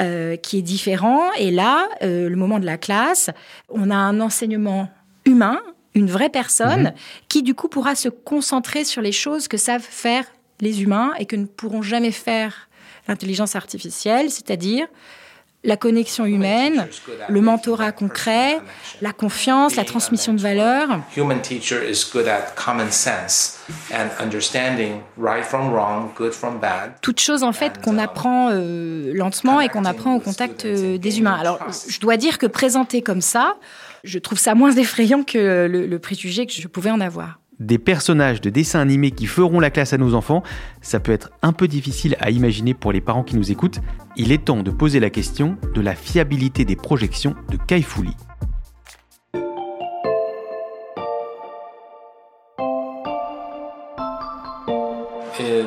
euh, 0.00 0.34
qui 0.34 0.58
est 0.58 0.62
différent. 0.62 1.22
Et 1.38 1.52
là, 1.52 1.88
euh, 2.02 2.28
le 2.28 2.34
moment 2.34 2.58
de 2.58 2.66
la 2.66 2.78
classe, 2.78 3.30
on 3.68 3.90
a 3.90 3.94
un 3.94 4.20
enseignement 4.20 4.88
humain, 5.24 5.60
une 5.94 6.10
vraie 6.10 6.30
personne, 6.30 6.94
qui 7.28 7.44
du 7.44 7.54
coup 7.54 7.68
pourra 7.68 7.94
se 7.94 8.08
concentrer 8.08 8.82
sur 8.82 9.02
les 9.02 9.12
choses 9.12 9.46
que 9.46 9.56
savent 9.56 9.86
faire 9.88 10.24
les 10.60 10.82
humains 10.82 11.12
et 11.18 11.26
que 11.26 11.36
ne 11.36 11.46
pourront 11.46 11.82
jamais 11.82 12.10
faire 12.10 12.65
l'intelligence 13.08 13.56
artificielle, 13.56 14.30
c'est-à-dire 14.30 14.86
la 15.66 15.76
connexion 15.76 16.24
humaine, 16.24 16.86
le 17.28 17.40
mentorat 17.40 17.92
concret, 17.92 18.60
la 19.02 19.12
confiance, 19.12 19.74
la 19.74 19.84
transmission 19.84 20.32
de 20.32 20.40
valeurs. 20.40 21.00
Human 21.16 21.40
teacher 21.40 21.82
is 21.82 22.04
good 22.10 22.28
at 22.28 22.54
common 22.54 22.90
sense 22.90 23.58
and 23.92 24.08
understanding 24.22 25.00
right 25.18 25.44
from 25.44 25.72
wrong, 25.72 26.10
good 26.16 26.32
from 26.32 26.58
bad. 26.60 26.92
Toutes 27.02 27.20
choses 27.20 27.42
en 27.42 27.52
fait 27.52 27.82
qu'on 27.82 27.98
apprend 27.98 28.50
euh, 28.50 29.12
lentement 29.12 29.60
et 29.60 29.68
qu'on 29.68 29.84
apprend 29.84 30.14
au 30.14 30.20
contact 30.20 30.64
euh, 30.64 30.98
des 30.98 31.18
humains. 31.18 31.36
Alors 31.38 31.58
je 31.88 31.98
dois 31.98 32.16
dire 32.16 32.38
que 32.38 32.46
présenté 32.46 33.02
comme 33.02 33.20
ça, 33.20 33.56
je 34.04 34.18
trouve 34.18 34.38
ça 34.38 34.54
moins 34.54 34.70
effrayant 34.76 35.24
que 35.24 35.66
le, 35.66 35.86
le 35.86 35.98
préjugé 35.98 36.46
que 36.46 36.52
je 36.52 36.68
pouvais 36.68 36.90
en 36.90 37.00
avoir 37.00 37.40
des 37.60 37.78
personnages 37.78 38.40
de 38.40 38.50
dessins 38.50 38.80
animés 38.80 39.10
qui 39.10 39.26
feront 39.26 39.60
la 39.60 39.70
classe 39.70 39.92
à 39.92 39.98
nos 39.98 40.14
enfants, 40.14 40.42
ça 40.82 41.00
peut 41.00 41.12
être 41.12 41.30
un 41.42 41.52
peu 41.52 41.68
difficile 41.68 42.16
à 42.20 42.30
imaginer 42.30 42.74
pour 42.74 42.92
les 42.92 43.00
parents 43.00 43.22
qui 43.22 43.36
nous 43.36 43.50
écoutent. 43.50 43.80
Il 44.16 44.32
est 44.32 44.44
temps 44.44 44.62
de 44.62 44.70
poser 44.70 45.00
la 45.00 45.10
question 45.10 45.56
de 45.74 45.80
la 45.80 45.94
fiabilité 45.94 46.64
des 46.64 46.76
projections 46.76 47.34
de 47.50 47.56
Kaifouli. 47.56 48.14
Uh, 55.38 55.64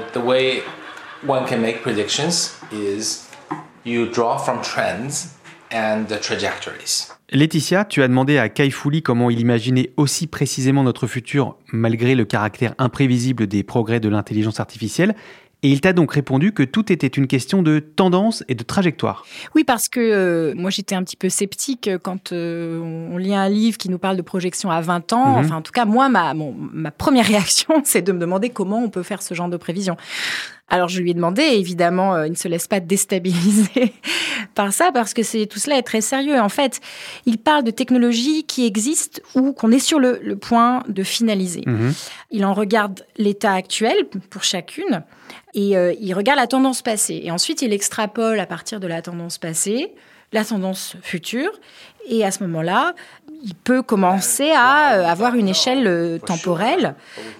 Laetitia, 7.31 7.85
tu 7.85 8.01
as 8.01 8.07
demandé 8.07 8.37
à 8.37 8.49
Kai 8.49 8.71
Fouli 8.71 9.03
comment 9.03 9.29
il 9.29 9.39
imaginait 9.39 9.91
aussi 9.97 10.25
précisément 10.25 10.83
notre 10.83 11.05
futur 11.05 11.57
malgré 11.71 12.15
le 12.15 12.25
caractère 12.25 12.73
imprévisible 12.79 13.45
des 13.45 13.63
progrès 13.63 13.99
de 13.99 14.09
l'intelligence 14.09 14.59
artificielle. 14.59 15.15
Et 15.61 15.69
il 15.69 15.81
t'a 15.81 15.91
donc 15.91 16.13
répondu 16.13 16.53
que 16.53 16.63
tout 16.63 16.89
était 16.91 17.07
une 17.07 17.27
question 17.27 17.61
de 17.61 17.79
tendance 17.79 18.45
et 18.47 18.55
de 18.55 18.63
trajectoire. 18.63 19.25
Oui, 19.55 19.65
parce 19.65 19.89
que 19.89 19.99
euh, 19.99 20.53
moi 20.55 20.69
j'étais 20.69 20.95
un 20.95 21.03
petit 21.03 21.17
peu 21.17 21.27
sceptique 21.27 21.89
quand 22.01 22.31
euh, 22.31 22.79
on 23.11 23.17
lit 23.17 23.35
un 23.35 23.49
livre 23.49 23.77
qui 23.77 23.89
nous 23.89 23.99
parle 23.99 24.15
de 24.15 24.21
projection 24.21 24.71
à 24.71 24.79
20 24.79 25.11
ans. 25.11 25.33
Mhm. 25.33 25.45
Enfin, 25.45 25.55
en 25.57 25.61
tout 25.61 25.73
cas, 25.73 25.83
moi, 25.83 26.07
ma, 26.07 26.33
mon- 26.33 26.55
ma 26.57 26.91
première 26.91 27.25
réaction, 27.33 27.81
c'est 27.83 28.01
de 28.01 28.11
me 28.13 28.19
demander 28.19 28.49
comment 28.49 28.81
on 28.81 28.89
peut 28.89 29.03
faire 29.03 29.21
ce 29.21 29.33
genre 29.33 29.49
de 29.49 29.57
prévision. 29.57 29.97
Alors 30.71 30.87
je 30.87 31.01
lui 31.01 31.09
ai 31.09 31.13
demandé, 31.15 31.41
et 31.41 31.59
évidemment, 31.59 32.13
euh, 32.13 32.27
il 32.27 32.31
ne 32.31 32.35
se 32.37 32.47
laisse 32.47 32.67
pas 32.67 32.79
déstabiliser 32.79 33.91
par 34.55 34.71
ça, 34.71 34.91
parce 34.93 35.13
que 35.15 35.23
c'est 35.23 35.45
tout 35.47 35.57
cela 35.59 35.77
est 35.77 35.81
très 35.83 35.99
sérieux. 36.01 36.39
En 36.39 36.47
fait, 36.49 36.79
il 37.25 37.37
parle 37.39 37.63
de 37.63 37.71
technologies 37.71 38.43
qui 38.43 38.65
existent 38.67 39.19
ou 39.35 39.51
qu'on 39.51 39.71
est 39.71 39.79
sur 39.79 39.99
le, 39.99 40.19
le 40.23 40.35
point 40.35 40.83
de 40.87 41.03
finaliser. 41.03 41.63
Mhm. 41.65 41.93
Il 42.31 42.45
en 42.45 42.53
regarde 42.53 43.03
l'état 43.17 43.53
actuel 43.53 43.95
pour 44.29 44.43
chacune 44.43 45.03
et 45.53 45.77
euh, 45.77 45.93
il 45.99 46.13
regarde 46.13 46.39
la 46.39 46.47
tendance 46.47 46.81
passée. 46.81 47.21
Et 47.23 47.31
ensuite, 47.31 47.61
il 47.61 47.73
extrapole 47.73 48.39
à 48.39 48.45
partir 48.45 48.79
de 48.79 48.87
la 48.87 49.01
tendance 49.01 49.37
passée 49.37 49.93
la 50.31 50.45
tendance 50.45 50.95
future. 51.01 51.51
Et 52.07 52.25
à 52.25 52.31
ce 52.31 52.43
moment-là, 52.43 52.93
il 53.43 53.55
peut 53.55 53.81
commencer 53.81 54.51
à 54.51 54.93
euh, 54.93 55.05
avoir 55.05 55.35
une 55.35 55.47
échelle 55.47 55.87
euh, 55.87 56.17
temporelle 56.17 56.95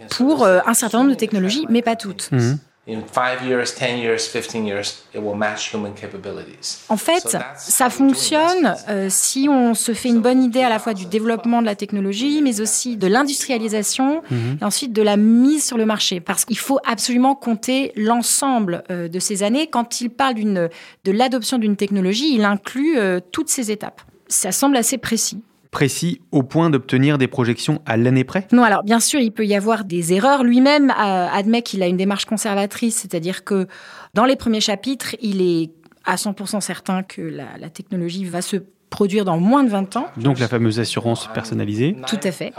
pour 0.09 0.43
euh, 0.43 0.59
un 0.65 0.73
certain 0.73 0.99
nombre 0.99 1.11
de 1.11 1.15
technologies, 1.15 1.65
mais 1.69 1.81
pas 1.81 1.95
toutes. 1.95 2.31
Mhm. 2.31 2.59
In 2.89 3.01
5 3.05 3.43
years, 3.46 3.75
10 3.75 4.00
years, 4.00 4.27
15 4.27 4.65
years, 4.65 5.03
it 5.13 5.22
will 5.22 5.36
match 5.36 5.72
human 5.74 5.93
capabilities. 5.93 6.79
En 6.89 6.98
fait, 6.98 7.38
ça 7.55 7.89
fonctionne 7.91 8.75
euh, 8.89 9.08
si 9.10 9.48
on 9.48 9.75
se 9.75 9.93
fait 9.93 10.10
une 10.10 10.22
bonne 10.22 10.41
idée 10.41 10.63
à 10.63 10.69
la 10.69 10.79
fois 10.79 10.96
du 10.96 11.05
développement 11.05 11.62
de 11.62 11.67
la 11.67 11.75
technologie, 11.75 12.41
mais 12.41 12.62
aussi 12.62 12.98
de 12.98 13.05
l'industrialisation 13.05 14.24
et 14.60 14.63
ensuite 14.63 14.91
de 14.91 15.03
la 15.03 15.17
mise 15.17 15.63
sur 15.65 15.77
le 15.77 15.86
marché. 15.86 16.19
Parce 16.19 16.46
qu'il 16.46 16.58
faut 16.58 16.79
absolument 16.84 17.36
compter 17.36 17.91
l'ensemble 17.96 18.84
euh, 18.89 19.08
de 19.08 19.19
ces 19.19 19.43
années. 19.43 19.67
Quand 19.67 20.01
il 20.01 20.10
parle 20.10 20.36
de 20.36 21.12
l'adoption 21.12 21.60
d'une 21.60 21.75
technologie, 21.75 22.34
il 22.34 22.43
inclut 22.43 22.98
euh, 22.98 23.19
toutes 23.31 23.50
ces 23.50 23.72
étapes. 23.72 24.01
Ça 24.27 24.51
semble 24.51 24.77
assez 24.77 24.98
précis. 24.98 25.43
Précis 25.71 26.21
au 26.31 26.41
point 26.41 26.69
d'obtenir 26.69 27.17
des 27.17 27.27
projections 27.27 27.81
à 27.85 27.95
l'année 27.95 28.23
près? 28.23 28.47
Non, 28.51 28.63
alors 28.63 28.83
bien 28.83 28.99
sûr, 28.99 29.19
il 29.19 29.31
peut 29.31 29.45
y 29.45 29.55
avoir 29.55 29.83
des 29.83 30.13
erreurs. 30.13 30.43
Lui-même 30.43 30.89
euh, 30.89 30.93
admet 31.31 31.61
qu'il 31.61 31.83
a 31.83 31.88
une 31.88 31.97
démarche 31.97 32.25
conservatrice, 32.25 32.97
c'est-à-dire 32.97 33.43
que 33.43 33.67
dans 34.15 34.25
les 34.25 34.35
premiers 34.35 34.61
chapitres, 34.61 35.15
il 35.21 35.41
est 35.41 35.71
à 36.05 36.15
100% 36.15 36.61
certain 36.61 37.03
que 37.03 37.21
la, 37.21 37.57
la 37.59 37.69
technologie 37.69 38.25
va 38.25 38.41
se 38.41 38.57
produire 38.89 39.25
dans 39.25 39.38
moins 39.38 39.63
de 39.63 39.69
20 39.69 39.95
ans. 39.97 40.07
Donc 40.17 40.39
la 40.39 40.47
fameuse 40.47 40.79
assurance 40.79 41.29
personnalisée. 41.33 41.95
Tout 42.07 42.19
à 42.23 42.31
fait. 42.31 42.49
100% 42.49 42.51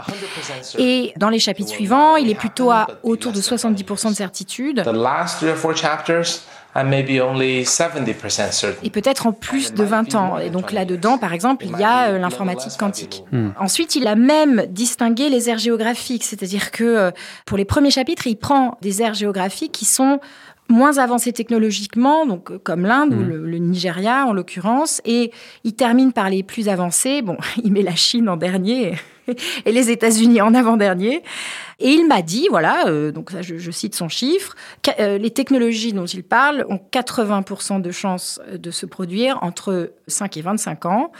certain. 0.61 0.83
Et 0.83 1.13
dans 1.17 1.29
les 1.29 1.39
chapitres 1.39 1.69
suivants, 1.69 2.15
il 2.15 2.29
est 2.29 2.35
plutôt 2.35 2.71
à 2.71 2.87
autour 3.03 3.31
de 3.31 3.41
70% 3.41 4.09
de 4.09 4.15
certitude. 4.15 4.83
The 6.73 6.83
last 6.83 6.83
three 6.83 6.83
or 6.83 6.83
four 6.83 6.83
chapters, 6.83 6.83
I 6.83 6.83
may 6.83 7.03
be 7.03 7.21
only 7.21 7.63
70% 7.63 8.51
certain. 8.51 8.79
Et 8.83 8.89
peut-être 8.89 9.27
en 9.27 9.33
plus 9.33 9.73
de 9.73 9.83
20 9.83 10.15
ans. 10.15 10.37
Et 10.37 10.49
donc 10.49 10.71
là-dedans, 10.71 11.17
par 11.17 11.33
exemple, 11.33 11.65
il 11.65 11.77
y 11.77 11.83
a 11.83 12.09
euh, 12.09 12.17
l'informatique 12.17 12.77
quantique. 12.77 13.23
Ensuite, 13.59 13.95
il 13.95 14.07
a 14.07 14.15
même 14.15 14.65
distingué 14.69 15.29
les 15.29 15.49
aires 15.49 15.57
géographiques. 15.57 16.23
C'est-à-dire 16.23 16.71
que 16.71 16.83
euh, 16.83 17.11
pour 17.45 17.57
les 17.57 17.65
premiers 17.65 17.91
chapitres, 17.91 18.27
il 18.27 18.37
prend 18.37 18.77
des 18.81 19.01
aires 19.01 19.13
géographiques 19.13 19.71
qui 19.71 19.85
sont 19.85 20.19
moins 20.71 20.97
avancées 20.97 21.33
technologiquement, 21.33 22.25
donc 22.25 22.51
euh, 22.51 22.59
comme 22.63 22.83
l'Inde 22.83 23.13
ou 23.13 23.23
le, 23.23 23.45
le 23.45 23.57
Nigeria 23.57 24.25
en 24.25 24.33
l'occurrence, 24.33 25.01
et 25.05 25.31
il 25.63 25.73
termine 25.73 26.13
par 26.13 26.29
les 26.29 26.43
plus 26.43 26.69
avancées. 26.69 27.21
Bon, 27.21 27.37
il 27.63 27.71
met 27.71 27.83
la 27.83 27.95
Chine 27.95 28.29
en 28.29 28.37
dernier 28.37 28.95
et 29.65 29.71
les 29.71 29.91
États-Unis 29.91 30.41
en 30.41 30.53
avant-dernier. 30.53 31.23
Et 31.79 31.89
il 31.89 32.07
m'a 32.07 32.21
dit, 32.21 32.47
voilà, 32.49 32.87
euh, 32.87 33.11
donc 33.11 33.31
ça, 33.31 33.41
je, 33.41 33.57
je 33.57 33.71
cite 33.71 33.95
son 33.95 34.07
chiffre, 34.07 34.55
euh, 34.99 35.17
les 35.17 35.31
technologies 35.31 35.93
dont 35.93 36.05
il 36.05 36.23
parle 36.23 36.65
ont 36.69 36.79
80% 36.91 37.81
de 37.81 37.91
chances 37.91 38.39
de 38.53 38.71
se 38.71 38.85
produire 38.85 39.39
entre 39.41 39.93
5 40.07 40.37
et 40.37 40.41
25 40.41 40.85
ans. 40.85 41.11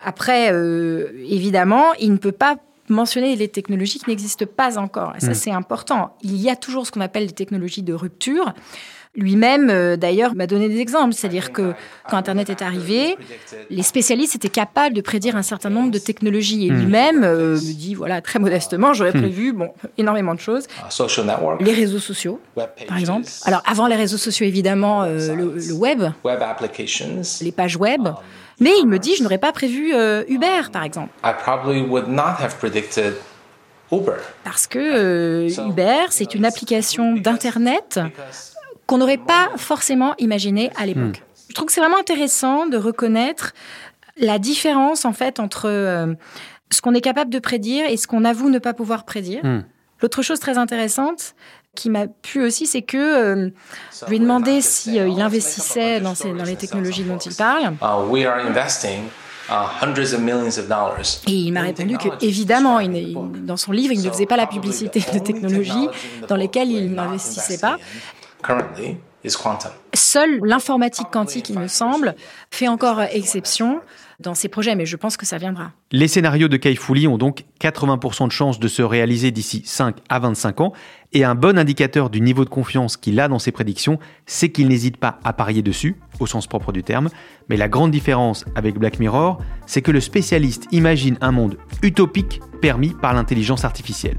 Après, 0.00 0.52
euh, 0.52 1.10
évidemment, 1.28 1.94
il 1.98 2.12
ne 2.12 2.18
peut 2.18 2.32
pas 2.32 2.56
mentionner 2.88 3.36
les 3.36 3.48
technologies 3.48 3.98
qui 3.98 4.10
n'existent 4.10 4.46
pas 4.46 4.78
encore. 4.78 5.14
Et 5.16 5.20
ça, 5.20 5.30
Mm. 5.30 5.34
c'est 5.34 5.50
important. 5.52 6.16
Il 6.22 6.36
y 6.36 6.50
a 6.50 6.56
toujours 6.56 6.86
ce 6.86 6.92
qu'on 6.92 7.00
appelle 7.00 7.26
des 7.26 7.32
technologies 7.32 7.82
de 7.82 7.94
rupture. 7.94 8.52
Lui-même, 9.16 9.70
euh, 9.70 9.96
d'ailleurs, 9.96 10.34
m'a 10.34 10.48
donné 10.48 10.68
des 10.68 10.80
exemples. 10.80 11.14
C'est-à-dire 11.14 11.52
que 11.52 11.72
quand 12.10 12.16
Internet 12.16 12.50
est 12.50 12.62
arrivé, 12.62 13.16
les 13.70 13.84
spécialistes 13.84 14.34
étaient 14.34 14.48
capables 14.48 14.92
de 14.96 15.00
prédire 15.00 15.36
un 15.36 15.42
certain 15.42 15.70
nombre 15.70 15.92
de 15.92 15.98
technologies. 16.00 16.66
Et 16.66 16.70
Mm. 16.72 16.76
lui-même 16.80 17.22
euh, 17.22 17.54
me 17.54 17.60
dit, 17.60 17.94
voilà, 17.94 18.20
très 18.20 18.40
modestement, 18.40 18.92
j'aurais 18.92 19.12
Mm. 19.14 19.20
prévu 19.20 19.52
bon, 19.52 19.70
énormément 19.98 20.34
de 20.34 20.40
choses. 20.40 20.66
Les 21.60 21.72
réseaux 21.74 22.00
sociaux, 22.00 22.40
web 22.56 22.68
par 22.88 22.98
exemple. 22.98 23.26
Alors, 23.44 23.62
avant 23.66 23.86
les 23.86 23.94
réseaux 23.96 24.16
sociaux, 24.18 24.46
évidemment, 24.46 25.04
euh, 25.04 25.34
le, 25.36 25.54
le 25.64 25.72
web, 25.74 26.02
web 26.24 26.42
applications. 26.42 27.22
les 27.40 27.52
pages 27.52 27.76
web. 27.76 28.08
Mais 28.60 28.72
il 28.80 28.86
me 28.86 28.98
dit, 28.98 29.14
je 29.16 29.22
n'aurais 29.22 29.38
pas 29.38 29.52
prévu 29.52 29.94
euh, 29.94 30.24
Uber, 30.28 30.62
par 30.72 30.84
exemple. 30.84 31.10
I 31.24 31.32
probably 31.42 31.82
would 31.82 32.08
not 32.08 32.36
have 32.40 32.56
predicted 32.58 33.14
Uber. 33.90 34.18
Parce 34.44 34.66
que 34.66 34.78
euh, 34.78 35.68
Uber, 35.68 36.06
c'est 36.10 36.34
une 36.34 36.44
application 36.44 37.14
d'Internet 37.14 38.00
qu'on 38.86 38.98
n'aurait 38.98 39.18
pas 39.18 39.50
forcément 39.56 40.14
imaginé 40.18 40.70
à 40.76 40.86
l'époque. 40.86 41.22
Je 41.48 41.54
trouve 41.54 41.66
que 41.66 41.72
c'est 41.72 41.80
vraiment 41.80 41.98
intéressant 41.98 42.66
de 42.66 42.76
reconnaître 42.76 43.52
la 44.16 44.38
différence, 44.38 45.04
en 45.04 45.12
fait, 45.12 45.40
entre 45.40 45.68
euh, 45.68 46.14
ce 46.70 46.80
qu'on 46.80 46.94
est 46.94 47.00
capable 47.00 47.30
de 47.30 47.38
prédire 47.38 47.86
et 47.88 47.96
ce 47.96 48.06
qu'on 48.06 48.24
avoue 48.24 48.50
ne 48.50 48.58
pas 48.58 48.74
pouvoir 48.74 49.04
prédire. 49.04 49.44
Hmm. 49.44 49.62
L'autre 50.02 50.22
chose 50.22 50.38
très 50.38 50.58
intéressante 50.58 51.34
qui 51.74 51.90
m'a 51.90 52.06
plu 52.06 52.44
aussi, 52.44 52.66
c'est 52.66 52.82
que 52.82 52.96
euh, 52.96 53.50
je 54.00 54.06
lui 54.08 54.16
ai 54.16 54.18
demandé 54.20 54.60
si 54.60 54.98
euh, 54.98 55.08
il 55.08 55.20
investissait 55.20 56.00
dans, 56.00 56.14
ces- 56.14 56.32
dans 56.32 56.44
les 56.44 56.56
technologies 56.56 57.04
dont 57.04 57.18
il 57.18 57.34
parle. 57.34 57.74
Uh, 57.82 59.50
uh. 59.50 59.84
Et 61.26 61.32
il 61.32 61.52
m'a 61.52 61.60
répondu 61.62 61.98
que, 61.98 62.08
évidemment, 62.24 62.80
il, 62.80 63.14
dans 63.44 63.56
son 63.58 63.72
livre, 63.72 63.92
il 63.92 64.02
ne 64.02 64.10
faisait 64.10 64.24
pas 64.26 64.36
la 64.38 64.46
publicité 64.46 65.00
de 65.12 65.18
technologies 65.18 65.88
dans 66.28 66.36
lesquelles 66.36 66.70
il 66.70 66.92
n'investissait 66.92 67.58
pas. 67.58 67.76
Seule 69.94 70.40
l'informatique 70.44 71.08
quantique, 71.10 71.48
il 71.50 71.58
me 71.58 71.68
semble, 71.68 72.14
fait 72.50 72.68
encore 72.68 73.00
exception 73.02 73.80
dans 74.20 74.34
ces 74.34 74.48
projets, 74.48 74.74
mais 74.74 74.86
je 74.86 74.96
pense 74.96 75.16
que 75.16 75.26
ça 75.26 75.38
viendra. 75.38 75.72
Les 75.92 76.08
scénarios 76.08 76.48
de 76.48 76.56
Kai 76.56 76.76
Lee 76.90 77.06
ont 77.06 77.18
donc 77.18 77.44
80% 77.60 78.26
de 78.26 78.32
chances 78.32 78.60
de 78.60 78.68
se 78.68 78.82
réaliser 78.82 79.30
d'ici 79.30 79.62
5 79.64 79.96
à 80.08 80.18
25 80.18 80.60
ans, 80.60 80.72
et 81.12 81.24
un 81.24 81.34
bon 81.34 81.58
indicateur 81.58 82.10
du 82.10 82.20
niveau 82.20 82.44
de 82.44 82.50
confiance 82.50 82.96
qu'il 82.96 83.20
a 83.20 83.28
dans 83.28 83.38
ses 83.38 83.52
prédictions, 83.52 83.98
c'est 84.26 84.50
qu'il 84.50 84.68
n'hésite 84.68 84.96
pas 84.96 85.18
à 85.24 85.32
parier 85.32 85.62
dessus, 85.62 85.96
au 86.20 86.26
sens 86.26 86.46
propre 86.46 86.72
du 86.72 86.82
terme. 86.82 87.08
Mais 87.48 87.56
la 87.56 87.68
grande 87.68 87.90
différence 87.90 88.44
avec 88.54 88.78
Black 88.78 88.98
Mirror, 88.98 89.40
c'est 89.66 89.82
que 89.82 89.90
le 89.90 90.00
spécialiste 90.00 90.66
imagine 90.72 91.16
un 91.20 91.32
monde 91.32 91.56
utopique 91.82 92.40
permis 92.60 92.90
par 92.90 93.14
l'intelligence 93.14 93.64
artificielle. 93.64 94.18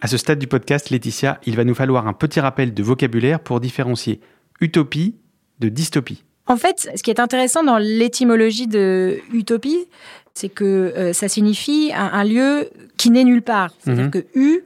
À 0.00 0.06
ce 0.06 0.16
stade 0.16 0.38
du 0.38 0.46
podcast, 0.46 0.90
Laetitia, 0.90 1.40
il 1.44 1.56
va 1.56 1.64
nous 1.64 1.74
falloir 1.74 2.06
un 2.06 2.12
petit 2.14 2.40
rappel 2.40 2.72
de 2.72 2.82
vocabulaire 2.82 3.40
pour 3.40 3.60
différencier 3.60 4.20
utopie 4.60 5.16
de 5.58 5.68
dystopie. 5.68 6.24
En 6.46 6.56
fait, 6.56 6.90
ce 6.96 7.02
qui 7.02 7.10
est 7.10 7.20
intéressant 7.20 7.62
dans 7.62 7.78
l'étymologie 7.78 8.66
de 8.66 9.18
utopie, 9.32 9.86
c'est 10.34 10.48
que 10.48 10.64
euh, 10.64 11.12
ça 11.12 11.28
signifie 11.28 11.92
un, 11.94 12.06
un 12.12 12.24
lieu 12.24 12.70
qui 12.96 13.10
n'est 13.10 13.24
nulle 13.24 13.42
part. 13.42 13.70
C'est-à-dire 13.78 14.04
Mhm. 14.04 14.10
que 14.10 14.24
u, 14.34 14.60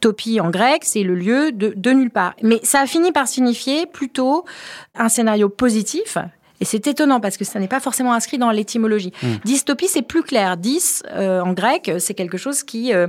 topie 0.00 0.40
en 0.40 0.48
grec, 0.50 0.84
c'est 0.84 1.02
le 1.02 1.14
lieu 1.14 1.52
de, 1.52 1.74
de 1.76 1.90
nulle 1.90 2.10
part. 2.10 2.34
Mais 2.42 2.60
ça 2.62 2.80
a 2.80 2.86
fini 2.86 3.12
par 3.12 3.28
signifier 3.28 3.84
plutôt 3.86 4.44
un 4.94 5.08
scénario 5.10 5.48
positif. 5.50 6.16
Et 6.60 6.64
c'est 6.64 6.86
étonnant 6.86 7.20
parce 7.20 7.36
que 7.36 7.44
ça 7.44 7.58
n'est 7.58 7.68
pas 7.68 7.80
forcément 7.80 8.12
inscrit 8.12 8.38
dans 8.38 8.50
l'étymologie. 8.50 9.12
Dystopie, 9.44 9.88
c'est 9.88 10.02
plus 10.02 10.22
clair. 10.22 10.56
Dys, 10.56 11.02
euh, 11.12 11.40
en 11.40 11.52
grec, 11.52 11.90
c'est 11.98 12.14
quelque 12.14 12.38
chose 12.38 12.62
qui 12.62 12.92
euh, 12.92 13.06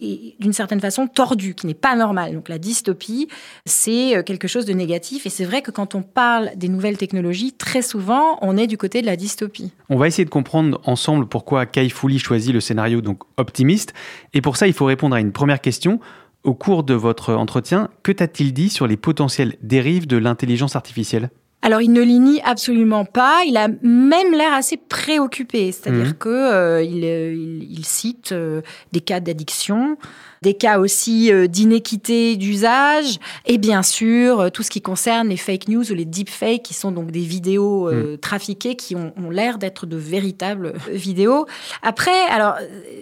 est 0.00 0.34
d'une 0.40 0.52
certaine 0.52 0.80
façon 0.80 1.06
tordu, 1.06 1.54
qui 1.54 1.66
n'est 1.66 1.74
pas 1.74 1.96
normal. 1.96 2.34
Donc 2.34 2.48
la 2.48 2.58
dystopie, 2.58 3.28
c'est 3.64 4.16
euh, 4.16 4.22
quelque 4.22 4.48
chose 4.48 4.66
de 4.66 4.72
négatif. 4.72 5.26
Et 5.26 5.30
c'est 5.30 5.44
vrai 5.44 5.62
que 5.62 5.70
quand 5.70 5.94
on 5.94 6.02
parle 6.02 6.50
des 6.56 6.68
nouvelles 6.68 6.96
technologies, 6.96 7.52
très 7.52 7.82
souvent, 7.82 8.38
on 8.42 8.56
est 8.56 8.66
du 8.66 8.76
côté 8.76 9.00
de 9.00 9.06
la 9.06 9.16
dystopie. 9.16 9.72
On 9.88 9.96
va 9.96 10.06
essayer 10.06 10.24
de 10.24 10.30
comprendre 10.30 10.80
ensemble 10.84 11.26
pourquoi 11.26 11.66
Kai 11.66 11.88
Lee 12.04 12.18
choisit 12.18 12.52
le 12.52 12.60
scénario 12.60 13.00
donc 13.00 13.22
optimiste. 13.36 13.94
Et 14.34 14.40
pour 14.40 14.56
ça, 14.56 14.66
il 14.66 14.72
faut 14.72 14.84
répondre 14.84 15.16
à 15.16 15.20
une 15.20 15.32
première 15.32 15.60
question. 15.60 16.00
Au 16.42 16.54
cours 16.54 16.84
de 16.84 16.94
votre 16.94 17.34
entretien, 17.34 17.88
que 18.02 18.12
t'a-t-il 18.12 18.54
dit 18.54 18.70
sur 18.70 18.86
les 18.86 18.96
potentielles 18.96 19.56
dérives 19.62 20.06
de 20.06 20.16
l'intelligence 20.16 20.74
artificielle? 20.74 21.30
Alors, 21.62 21.82
il 21.82 21.92
ne 21.92 22.00
les 22.00 22.18
nie 22.18 22.40
absolument 22.42 23.04
pas. 23.04 23.42
Il 23.46 23.56
a 23.58 23.68
même 23.82 24.32
l'air 24.32 24.52
assez 24.54 24.76
préoccupé. 24.78 25.72
C'est-à-dire 25.72 26.06
Mhm. 26.06 26.14
que 26.14 26.28
euh, 26.28 26.82
il, 26.82 27.04
euh, 27.04 27.34
il- 27.34 27.70
il 27.70 27.84
cite 27.84 28.32
euh, 28.32 28.62
des 28.92 29.00
cas 29.00 29.20
d'addiction, 29.20 29.98
des 30.42 30.54
cas 30.54 30.78
aussi 30.78 31.30
euh, 31.30 31.46
d'inéquité 31.48 32.36
d'usage, 32.36 33.18
et 33.44 33.58
bien 33.58 33.82
sûr, 33.82 34.40
euh, 34.40 34.48
tout 34.48 34.62
ce 34.62 34.70
qui 34.70 34.80
concerne 34.80 35.28
les 35.28 35.36
fake 35.36 35.68
news 35.68 35.90
ou 35.92 35.94
les 35.94 36.06
deepfakes, 36.06 36.62
qui 36.62 36.72
sont 36.72 36.92
donc 36.92 37.10
des 37.10 37.20
vidéos 37.20 37.88
euh, 37.90 38.16
trafiquées 38.16 38.74
qui 38.74 38.96
ont, 38.96 39.12
ont 39.22 39.28
l'air 39.28 39.58
d'être 39.58 39.84
de 39.84 39.98
véritables 39.98 40.72
vidéos. 40.90 41.44
Après, 41.82 42.24
alors, 42.30 42.54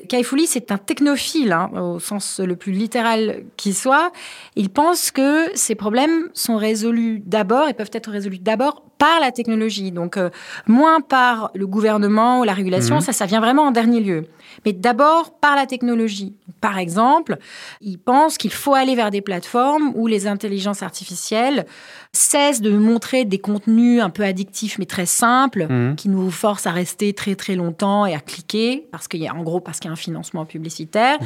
Kai 0.08 0.24
Fu 0.24 0.34
Lee, 0.36 0.48
c'est 0.48 0.72
un 0.72 0.78
technophile, 0.78 1.52
hein, 1.52 1.70
au 1.80 2.00
sens 2.00 2.40
le 2.40 2.56
plus 2.56 2.72
littéral 2.72 3.44
qui 3.56 3.72
soit. 3.72 4.10
Il 4.56 4.68
pense 4.68 5.12
que 5.12 5.46
ces 5.54 5.76
problèmes 5.76 6.28
sont 6.34 6.56
résolus 6.56 7.22
d'abord 7.24 7.68
et 7.68 7.74
peuvent 7.74 7.90
être 7.92 8.10
résolus 8.10 8.38
d'abord 8.48 8.82
par 8.96 9.20
la 9.20 9.30
technologie. 9.30 9.92
Donc, 9.92 10.16
euh, 10.16 10.30
moins 10.66 11.00
par 11.00 11.50
le 11.54 11.66
gouvernement 11.66 12.40
ou 12.40 12.44
la 12.44 12.54
régulation, 12.54 12.96
Mhm. 12.96 13.00
ça, 13.02 13.12
ça 13.12 13.26
vient 13.26 13.40
vraiment 13.40 13.62
en 13.64 13.70
dernier 13.70 14.00
lieu. 14.00 14.26
Mais 14.64 14.72
d'abord 14.72 15.38
par 15.38 15.54
la 15.54 15.66
technologie. 15.66 16.34
Par 16.60 16.78
exemple, 16.78 17.36
il 17.80 17.98
pense 17.98 18.38
qu'il 18.38 18.52
faut 18.52 18.74
aller 18.74 18.96
vers 18.96 19.10
des 19.12 19.20
plateformes 19.20 19.92
où 19.94 20.08
les 20.08 20.26
intelligences 20.26 20.82
artificielles 20.82 21.66
cessent 22.12 22.60
de 22.60 22.72
montrer 22.76 23.24
des 23.24 23.38
contenus 23.38 24.02
un 24.02 24.10
peu 24.10 24.24
addictifs 24.24 24.78
mais 24.80 24.86
très 24.86 25.06
simples 25.06 25.66
Mhm. 25.68 25.94
qui 25.96 26.08
nous 26.08 26.30
forcent 26.32 26.66
à 26.66 26.72
rester 26.72 27.12
très 27.12 27.36
très 27.36 27.54
longtemps 27.54 28.04
et 28.06 28.14
à 28.14 28.20
cliquer 28.20 28.88
parce 28.90 29.06
qu'il 29.06 29.20
y 29.20 29.28
a 29.28 29.34
en 29.34 29.42
gros 29.44 29.61
parce 29.61 29.78
qu'il 29.78 29.88
y 29.88 29.90
a 29.90 29.92
un 29.92 29.96
financement 30.08 30.44
publicitaire 30.46 31.18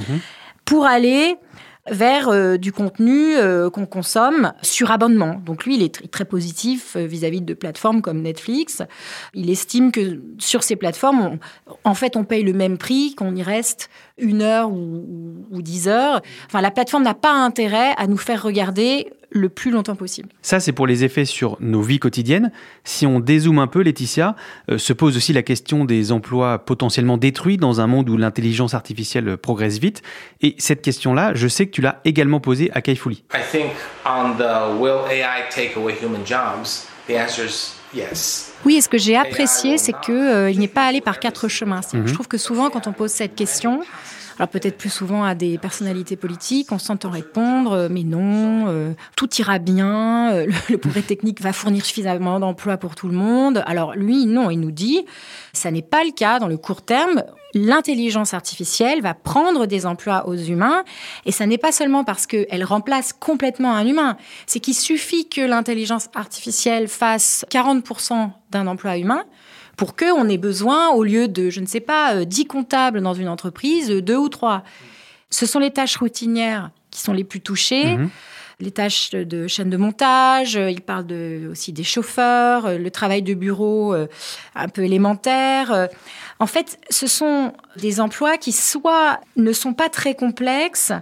pour 0.66 0.84
aller 0.84 1.36
vers 1.90 2.28
euh, 2.28 2.58
du 2.58 2.70
contenu 2.72 3.36
euh, 3.36 3.68
qu'on 3.68 3.86
consomme 3.86 4.52
sur 4.62 4.92
abonnement. 4.92 5.42
Donc 5.44 5.64
lui, 5.64 5.74
il 5.74 5.82
est 5.82 5.96
tr- 5.98 6.08
très 6.08 6.24
positif 6.24 6.94
euh, 6.94 7.06
vis-à-vis 7.06 7.40
de 7.40 7.54
plateformes 7.54 8.02
comme 8.02 8.22
Netflix. 8.22 8.82
Il 9.34 9.50
estime 9.50 9.90
que 9.90 10.20
sur 10.38 10.62
ces 10.62 10.76
plateformes, 10.76 11.38
en 11.82 11.94
fait, 11.94 12.16
on 12.16 12.24
paye 12.24 12.44
le 12.44 12.52
même 12.52 12.78
prix 12.78 13.14
qu'on 13.16 13.34
y 13.34 13.42
reste 13.42 13.90
une 14.18 14.42
heure 14.42 14.70
ou, 14.70 14.74
ou- 15.50 15.56
ou 15.56 15.62
dix 15.62 15.88
heures. 15.88 16.20
Enfin, 16.46 16.60
la 16.60 16.70
plateforme 16.70 17.02
n'a 17.04 17.14
pas 17.14 17.32
intérêt 17.32 17.92
à 17.96 18.06
nous 18.06 18.16
faire 18.16 18.42
regarder 18.42 19.10
le 19.34 19.48
plus 19.48 19.70
longtemps 19.70 19.96
possible. 19.96 20.28
Ça, 20.42 20.60
c'est 20.60 20.72
pour 20.72 20.86
les 20.86 21.04
effets 21.04 21.24
sur 21.24 21.56
nos 21.60 21.80
vies 21.80 21.98
quotidiennes. 21.98 22.52
Si 22.84 23.06
on 23.06 23.18
dézoome 23.18 23.60
un 23.60 23.66
peu, 23.66 23.80
Laetitia, 23.80 24.36
euh, 24.70 24.76
se 24.76 24.92
pose 24.92 25.16
aussi 25.16 25.32
la 25.32 25.42
question 25.42 25.86
des 25.86 26.12
emplois 26.12 26.58
potentiellement 26.58 27.16
détruits 27.16 27.56
dans 27.56 27.80
un 27.80 27.86
monde 27.86 28.10
où 28.10 28.18
l'intelligence 28.18 28.74
artificielle 28.74 29.38
progresse 29.38 29.78
vite. 29.78 30.02
Et 30.42 30.54
cette 30.58 30.82
question-là, 30.82 31.32
je 31.34 31.48
sais 31.48 31.64
que 31.64 31.70
tu 31.70 31.80
l'as 31.80 32.00
également 32.04 32.40
posée 32.40 32.70
à 32.74 32.82
Kai 32.82 32.94
Fu 32.94 33.08
Lee. 33.08 33.24
I 33.34 33.38
think 33.50 33.70
on 34.04 34.34
the 34.36 34.78
will 34.78 35.00
AI 35.10 35.48
take 35.50 35.78
away 35.78 35.94
human 36.02 36.26
jobs, 36.26 36.86
the 37.08 37.12
answer 37.12 37.46
is. 37.46 37.72
Oui, 38.64 38.76
et 38.76 38.80
ce 38.80 38.88
que 38.88 38.98
j'ai 38.98 39.16
apprécié, 39.16 39.78
c'est 39.78 39.92
que 39.92 40.12
euh, 40.12 40.54
n'est 40.54 40.68
pas 40.68 40.86
allé 40.86 41.00
par 41.00 41.20
quatre 41.20 41.48
chemins. 41.48 41.80
Je 41.92 42.12
trouve 42.12 42.28
que 42.28 42.38
souvent, 42.38 42.70
quand 42.70 42.86
on 42.86 42.92
pose 42.92 43.10
cette 43.10 43.34
question, 43.34 43.82
alors 44.38 44.48
peut-être 44.48 44.78
plus 44.78 44.90
souvent 44.90 45.24
à 45.24 45.34
des 45.34 45.58
personnalités 45.58 46.16
politiques, 46.16 46.72
on 46.72 46.78
s'entend 46.78 47.10
répondre, 47.10 47.72
euh, 47.72 47.88
mais 47.90 48.02
non, 48.02 48.64
euh, 48.68 48.92
tout 49.16 49.28
ira 49.36 49.58
bien, 49.58 50.32
euh, 50.32 50.46
le, 50.46 50.52
le 50.70 50.78
progrès 50.78 51.02
technique 51.02 51.40
va 51.40 51.52
fournir 51.52 51.84
suffisamment 51.84 52.40
d'emplois 52.40 52.76
pour 52.76 52.94
tout 52.94 53.08
le 53.08 53.14
monde. 53.14 53.62
Alors 53.66 53.94
lui, 53.94 54.26
non, 54.26 54.50
il 54.50 54.60
nous 54.60 54.70
dit, 54.70 55.04
ça 55.52 55.70
n'est 55.70 55.82
pas 55.82 56.04
le 56.04 56.12
cas 56.12 56.38
dans 56.38 56.48
le 56.48 56.56
court 56.56 56.82
terme. 56.82 57.22
L'intelligence 57.54 58.32
artificielle 58.34 59.02
va 59.02 59.14
prendre 59.14 59.66
des 59.66 59.84
emplois 59.84 60.26
aux 60.26 60.36
humains, 60.36 60.84
et 61.26 61.32
ça 61.32 61.46
n'est 61.46 61.58
pas 61.58 61.72
seulement 61.72 62.02
parce 62.04 62.26
qu'elle 62.26 62.64
remplace 62.64 63.12
complètement 63.12 63.74
un 63.74 63.86
humain, 63.86 64.16
c'est 64.46 64.60
qu'il 64.60 64.74
suffit 64.74 65.28
que 65.28 65.42
l'intelligence 65.42 66.08
artificielle 66.14 66.88
fasse 66.88 67.44
40% 67.50 68.30
d'un 68.50 68.66
emploi 68.66 68.96
humain 68.96 69.24
pour 69.76 69.96
qu'on 69.96 70.28
ait 70.28 70.38
besoin, 70.38 70.90
au 70.90 71.02
lieu 71.02 71.28
de, 71.28 71.50
je 71.50 71.60
ne 71.60 71.66
sais 71.66 71.80
pas, 71.80 72.14
euh, 72.14 72.24
10 72.24 72.46
comptables 72.46 73.00
dans 73.00 73.14
une 73.14 73.28
entreprise, 73.28 73.90
euh, 73.90 74.02
deux 74.02 74.16
ou 74.16 74.28
trois. 74.28 74.62
Ce 75.30 75.46
sont 75.46 75.58
les 75.58 75.70
tâches 75.70 75.96
routinières 75.96 76.70
qui 76.90 77.00
sont 77.00 77.12
les 77.12 77.24
plus 77.24 77.40
touchées. 77.40 77.96
Mhm. 77.96 78.10
Les 78.62 78.70
tâches 78.70 79.10
de 79.10 79.48
chaîne 79.48 79.70
de 79.70 79.76
montage, 79.76 80.56
euh, 80.56 80.70
il 80.70 80.82
parle 80.82 81.04
de, 81.04 81.48
aussi 81.50 81.72
des 81.72 81.82
chauffeurs, 81.82 82.66
euh, 82.66 82.78
le 82.78 82.90
travail 82.92 83.20
de 83.22 83.34
bureau 83.34 83.92
euh, 83.92 84.06
un 84.54 84.68
peu 84.68 84.84
élémentaire. 84.84 85.88
En 86.38 86.46
fait, 86.46 86.78
ce 86.88 87.08
sont 87.08 87.52
des 87.76 88.00
emplois 88.00 88.36
qui 88.38 88.52
soit 88.52 89.18
ne 89.36 89.52
sont 89.52 89.74
pas 89.74 89.88
très 89.88 90.14
complexes, 90.14 90.92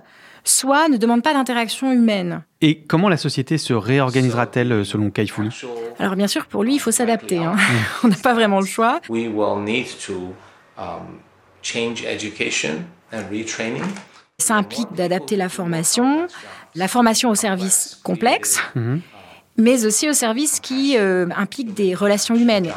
soit 0.43 0.89
ne 0.89 0.97
demandent 0.97 1.23
pas 1.23 1.35
d'interaction 1.35 1.93
humaine. 1.93 2.43
Et 2.63 2.81
comment 2.81 3.11
la 3.11 3.19
société 3.19 3.59
se 3.59 3.75
réorganisera-t-elle 3.75 4.83
selon 4.87 5.11
Kai 5.11 5.27
Fu 5.27 5.43
Lee 5.43 5.49
Actual- 5.49 5.71
Alors 5.99 6.17
bien 6.17 6.29
sûr, 6.29 6.47
pour 6.47 6.65
lui, 6.65 6.77
il 6.77 6.79
faut 6.79 6.91
s'adapter. 6.93 7.39
hein. 7.45 7.57
On 8.05 8.09
n'a 8.09 8.17
pas 8.17 8.33
vraiment 8.33 8.61
le 8.61 8.67
choix. 8.67 9.01
We 9.11 9.29
will 9.29 9.63
need 9.63 9.87
to 10.07 10.33
um, 10.79 11.19
change 11.61 12.05
education 12.07 12.85
and 13.13 13.25
retraining. 13.31 13.83
Ça 14.39 14.55
implique 14.57 14.91
d'adapter 14.95 15.37
la 15.37 15.51
formation, 15.51 16.27
la 16.75 16.89
formation 16.89 17.31
aux 17.31 17.35
services 17.35 17.99
complexes, 18.03 18.61
mais 19.57 19.87
aussi 19.87 20.09
aux 20.09 20.15
services 20.15 20.61
qui 20.61 20.97
euh, 20.97 21.27
impliquent 21.37 21.75
des 21.75 21.95
relations 21.95 22.35
humaines. 22.35 22.73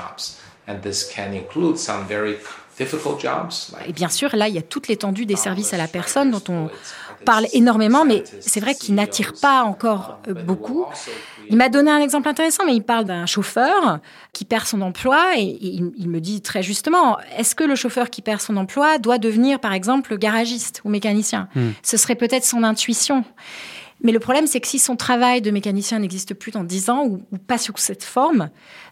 Et 3.87 3.93
bien 3.93 4.09
sûr, 4.09 4.35
là, 4.35 4.47
il 4.47 4.55
y 4.55 4.57
a 4.57 4.63
toute 4.63 4.87
l'étendue 4.87 5.25
des 5.25 5.35
services 5.35 5.73
à 5.73 5.77
la 5.77 5.87
personne 5.87 6.31
dont 6.31 6.43
on, 6.49 6.69
parle 7.23 7.47
énormément, 7.53 8.05
mais 8.05 8.23
c'est 8.39 8.59
vrai 8.59 8.75
qu'il 8.75 8.95
n'attire 8.95 9.33
pas 9.41 9.63
encore 9.63 10.19
euh, 10.27 10.33
beaucoup. 10.33 10.85
Il 11.49 11.57
m'a 11.57 11.69
donné 11.69 11.91
un 11.91 11.99
exemple 11.99 12.27
intéressant, 12.27 12.63
mais 12.65 12.75
il 12.75 12.83
parle 12.83 13.05
d'un 13.05 13.25
chauffeur 13.25 13.99
qui 14.31 14.45
perd 14.45 14.65
son 14.65 14.81
emploi 14.81 15.37
et, 15.37 15.57
il, 15.61 16.09
me 16.09 16.19
dit 16.19 16.41
très 16.41 16.63
justement, 16.63 17.17
est-ce 17.37 17.55
que 17.55 17.63
le 17.63 17.75
chauffeur 17.75 18.09
qui 18.09 18.21
perd 18.21 18.39
son 18.41 18.57
emploi 18.57 18.97
doit 18.97 19.17
devenir 19.17 19.59
par 19.59 19.73
exemple 19.73 20.17
garagiste 20.17 20.81
ou 20.83 20.89
mécanicien? 20.89 21.47
Hmm. 21.55 21.71
Ce 21.81 21.97
serait 21.97 22.15
peut-être 22.15 22.45
son 22.45 22.63
intuition. 22.63 23.23
Mais 24.03 24.11
le 24.11 24.19
problème, 24.19 24.47
c'est 24.47 24.59
que 24.59 24.67
si 24.67 24.79
son 24.79 24.97
travail 24.97 25.41
de 25.41 25.49
mécanicien 25.49 25.99
n'existe 25.99 26.33
plus 26.33 26.51
dans 26.51 26.65
10 26.65 26.89
ans 26.89 27.05
ou, 27.05 27.37
pas 27.37 27.57
sous 27.57 27.71
cette 27.77 28.03
forme, 28.03 28.49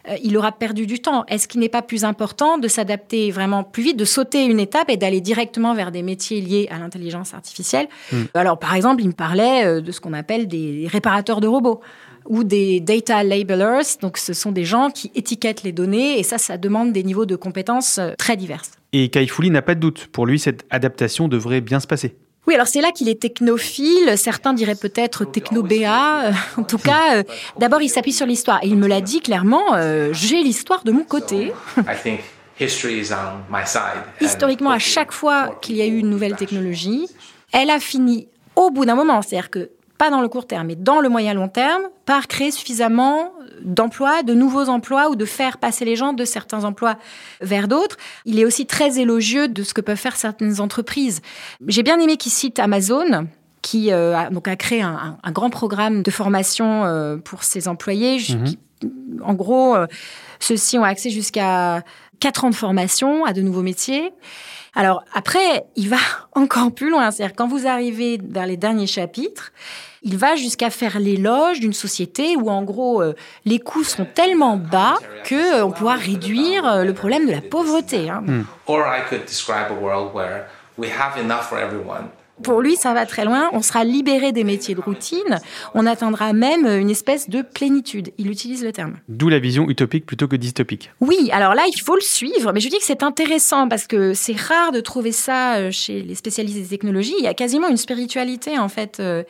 euh, 0.07 0.15
il 0.23 0.37
aura 0.37 0.53
perdu 0.53 0.87
du 0.87 0.99
temps. 0.99 1.25
Est-ce 1.27 1.49
qu'il 1.49 1.59
n'est 1.59 1.69
pas 1.69 1.81
plus 1.81 2.05
important 2.05 2.57
de 2.57 2.67
s'adapter 2.69 3.29
vraiment 3.29 3.63
plus 3.63 3.83
vite, 3.83 3.97
de 3.97 4.05
sauter 4.05 4.45
une 4.45 4.59
étape 4.59 4.89
et 4.89 4.95
d'aller 4.95 5.19
directement 5.19 5.75
vers 5.75 5.91
des 5.91 6.01
métiers 6.01 6.39
liés 6.39 6.67
à 6.71 6.79
l'intelligence 6.79 7.33
artificielle 7.33 7.87
hmm. 8.11 8.23
Alors, 8.33 8.57
par 8.57 8.73
exemple, 8.73 9.01
il 9.01 9.07
me 9.07 9.13
parlait 9.13 9.65
euh, 9.65 9.81
de 9.81 9.91
ce 9.91 9.99
qu'on 9.99 10.13
appelle 10.13 10.47
des 10.47 10.87
réparateurs 10.89 11.41
de 11.41 11.47
robots 11.47 11.81
ou 12.25 12.45
des 12.45 12.79
data 12.79 13.23
labelers. 13.23 13.97
Donc, 14.01 14.17
ce 14.17 14.33
sont 14.33 14.53
des 14.53 14.63
gens 14.63 14.91
qui 14.91 15.11
étiquettent 15.13 15.63
les 15.63 15.73
données 15.73 16.19
et 16.19 16.23
ça, 16.23 16.37
ça 16.37 16.57
demande 16.57 16.93
des 16.93 17.03
niveaux 17.03 17.25
de 17.25 17.35
compétences 17.35 17.97
euh, 17.97 18.13
très 18.17 18.37
divers. 18.37 18.61
Et 18.93 19.09
Kaifouli 19.09 19.49
n'a 19.49 19.61
pas 19.61 19.75
de 19.75 19.79
doute. 19.81 20.07
Pour 20.07 20.25
lui, 20.25 20.39
cette 20.39 20.65
adaptation 20.69 21.27
devrait 21.27 21.61
bien 21.61 21.81
se 21.81 21.87
passer. 21.87 22.15
Oui, 22.47 22.55
alors 22.55 22.67
c'est 22.67 22.81
là 22.81 22.91
qu'il 22.91 23.07
est 23.07 23.21
technophile. 23.21 24.17
Certains 24.17 24.53
diraient 24.53 24.75
peut-être 24.75 25.25
techno-BA. 25.25 26.25
Euh, 26.25 26.31
en 26.57 26.63
tout 26.63 26.79
cas, 26.79 27.17
euh, 27.17 27.23
d'abord, 27.59 27.81
il 27.81 27.89
s'appuie 27.89 28.13
sur 28.13 28.25
l'histoire. 28.25 28.63
Et 28.63 28.67
il 28.67 28.77
me 28.77 28.87
l'a 28.87 29.01
dit 29.01 29.21
clairement, 29.21 29.75
euh, 29.75 30.09
j'ai 30.11 30.41
l'histoire 30.41 30.83
de 30.83 30.91
mon 30.91 31.03
côté. 31.03 31.53
Historiquement, 34.19 34.71
à 34.71 34.79
chaque 34.79 35.11
fois 35.11 35.57
qu'il 35.61 35.75
y 35.75 35.81
a 35.81 35.85
eu 35.85 35.97
une 35.97 36.09
nouvelle 36.09 36.35
technologie, 36.35 37.07
elle 37.51 37.69
a 37.69 37.79
fini 37.79 38.27
au 38.55 38.71
bout 38.71 38.85
d'un 38.85 38.95
moment. 38.95 39.21
C'est-à-dire 39.21 39.49
que 39.49 39.69
pas 39.97 40.09
dans 40.09 40.21
le 40.21 40.29
court 40.29 40.47
terme, 40.47 40.67
mais 40.67 40.75
dans 40.75 40.99
le 40.99 41.09
moyen 41.09 41.35
long 41.35 41.47
terme, 41.47 41.83
par 42.05 42.27
créer 42.27 42.49
suffisamment 42.49 43.33
d'emplois, 43.61 44.23
de 44.23 44.33
nouveaux 44.33 44.69
emplois 44.69 45.09
ou 45.09 45.15
de 45.15 45.25
faire 45.25 45.57
passer 45.57 45.85
les 45.85 45.95
gens 45.95 46.13
de 46.13 46.25
certains 46.25 46.63
emplois 46.63 46.97
vers 47.41 47.67
d'autres. 47.67 47.97
Il 48.25 48.39
est 48.39 48.45
aussi 48.45 48.65
très 48.65 48.99
élogieux 48.99 49.47
de 49.47 49.63
ce 49.63 49.73
que 49.73 49.81
peuvent 49.81 49.97
faire 49.97 50.15
certaines 50.15 50.59
entreprises. 50.59 51.21
J'ai 51.67 51.83
bien 51.83 51.99
aimé 51.99 52.17
qu'il 52.17 52.31
cite 52.31 52.59
Amazon 52.59 53.27
qui 53.61 53.91
euh, 53.91 54.17
a, 54.17 54.29
donc 54.29 54.47
a 54.47 54.55
créé 54.55 54.81
un, 54.81 55.17
grand 55.31 55.49
programme 55.49 56.03
de 56.03 56.11
formation 56.11 56.83
euh, 56.85 57.17
pour 57.17 57.43
ses 57.43 57.67
employés. 57.67 58.17
Mhm. 58.17 58.55
En 59.23 59.33
gros, 59.33 59.75
euh, 59.75 59.85
ceux-ci 60.39 60.77
ont 60.77 60.83
accès 60.83 61.09
jusqu'à 61.11 61.83
4 62.19 62.45
ans 62.45 62.49
de 62.49 62.55
formation 62.55 63.25
à 63.25 63.33
de 63.33 63.41
nouveaux 63.41 63.61
métiers. 63.61 64.11
Alors 64.73 65.03
après, 65.13 65.65
il 65.75 65.89
va 65.89 65.97
encore 66.33 66.71
plus 66.71 66.89
loin. 66.89 67.11
C'est-à-dire 67.11 67.35
quand 67.35 67.47
vous 67.47 67.67
arrivez 67.67 68.17
dans 68.17 68.43
les 68.43 68.57
derniers 68.57 68.87
chapitres, 68.87 69.51
il 70.03 70.17
va 70.17 70.35
jusqu'à 70.35 70.69
faire 70.69 70.99
l'éloge 70.99 71.59
d'une 71.59 71.73
société 71.73 72.35
où 72.35 72.49
en 72.49 72.63
gros 72.63 73.01
euh, 73.01 73.13
les 73.45 73.59
coûts 73.59 73.83
sont 73.83 74.05
tellement 74.05 74.57
bas 74.57 74.97
que 75.25 75.59
euh, 75.59 75.65
on 75.65 75.71
pourra 75.71 75.95
réduire 75.95 76.65
euh, 76.65 76.83
le 76.83 76.93
problème 76.93 77.27
de 77.27 77.31
la 77.31 77.41
pauvreté. 77.41 78.09
Hein. 78.09 78.23
Pour 82.43 82.61
lui, 82.61 82.75
ça 82.75 82.93
va 82.93 83.05
très 83.05 83.25
loin. 83.25 83.49
On 83.53 83.61
sera 83.61 83.83
libéré 83.83 84.31
des 84.31 84.43
métiers 84.43 84.75
de 84.75 84.81
routine. 84.81 85.39
On 85.73 85.85
atteindra 85.85 86.33
même 86.33 86.65
une 86.65 86.89
espèce 86.89 87.29
de 87.29 87.41
plénitude. 87.41 88.11
Il 88.17 88.29
utilise 88.29 88.63
le 88.63 88.71
terme. 88.71 88.97
D'où 89.09 89.29
la 89.29 89.39
vision 89.39 89.69
utopique 89.69 90.05
plutôt 90.05 90.27
que 90.27 90.35
dystopique. 90.35 90.91
Oui, 90.99 91.29
alors 91.31 91.53
là, 91.53 91.63
il 91.67 91.79
faut 91.79 91.95
le 91.95 92.01
suivre. 92.01 92.51
Mais 92.53 92.59
je 92.59 92.69
dis 92.69 92.77
que 92.77 92.83
c'est 92.83 93.03
intéressant 93.03 93.67
parce 93.67 93.87
que 93.87 94.13
c'est 94.13 94.37
rare 94.37 94.71
de 94.71 94.79
trouver 94.79 95.11
ça 95.11 95.55
euh, 95.55 95.71
chez 95.71 96.01
les 96.01 96.15
spécialistes 96.15 96.57
des 96.57 96.67
technologies. 96.67 97.13
Il 97.17 97.23
y 97.23 97.27
a 97.27 97.33
quasiment 97.33 97.67
une 97.67 97.77
spiritualité, 97.77 98.57
en 98.57 98.69
fait, 98.69 98.99
euh, 98.99 99.23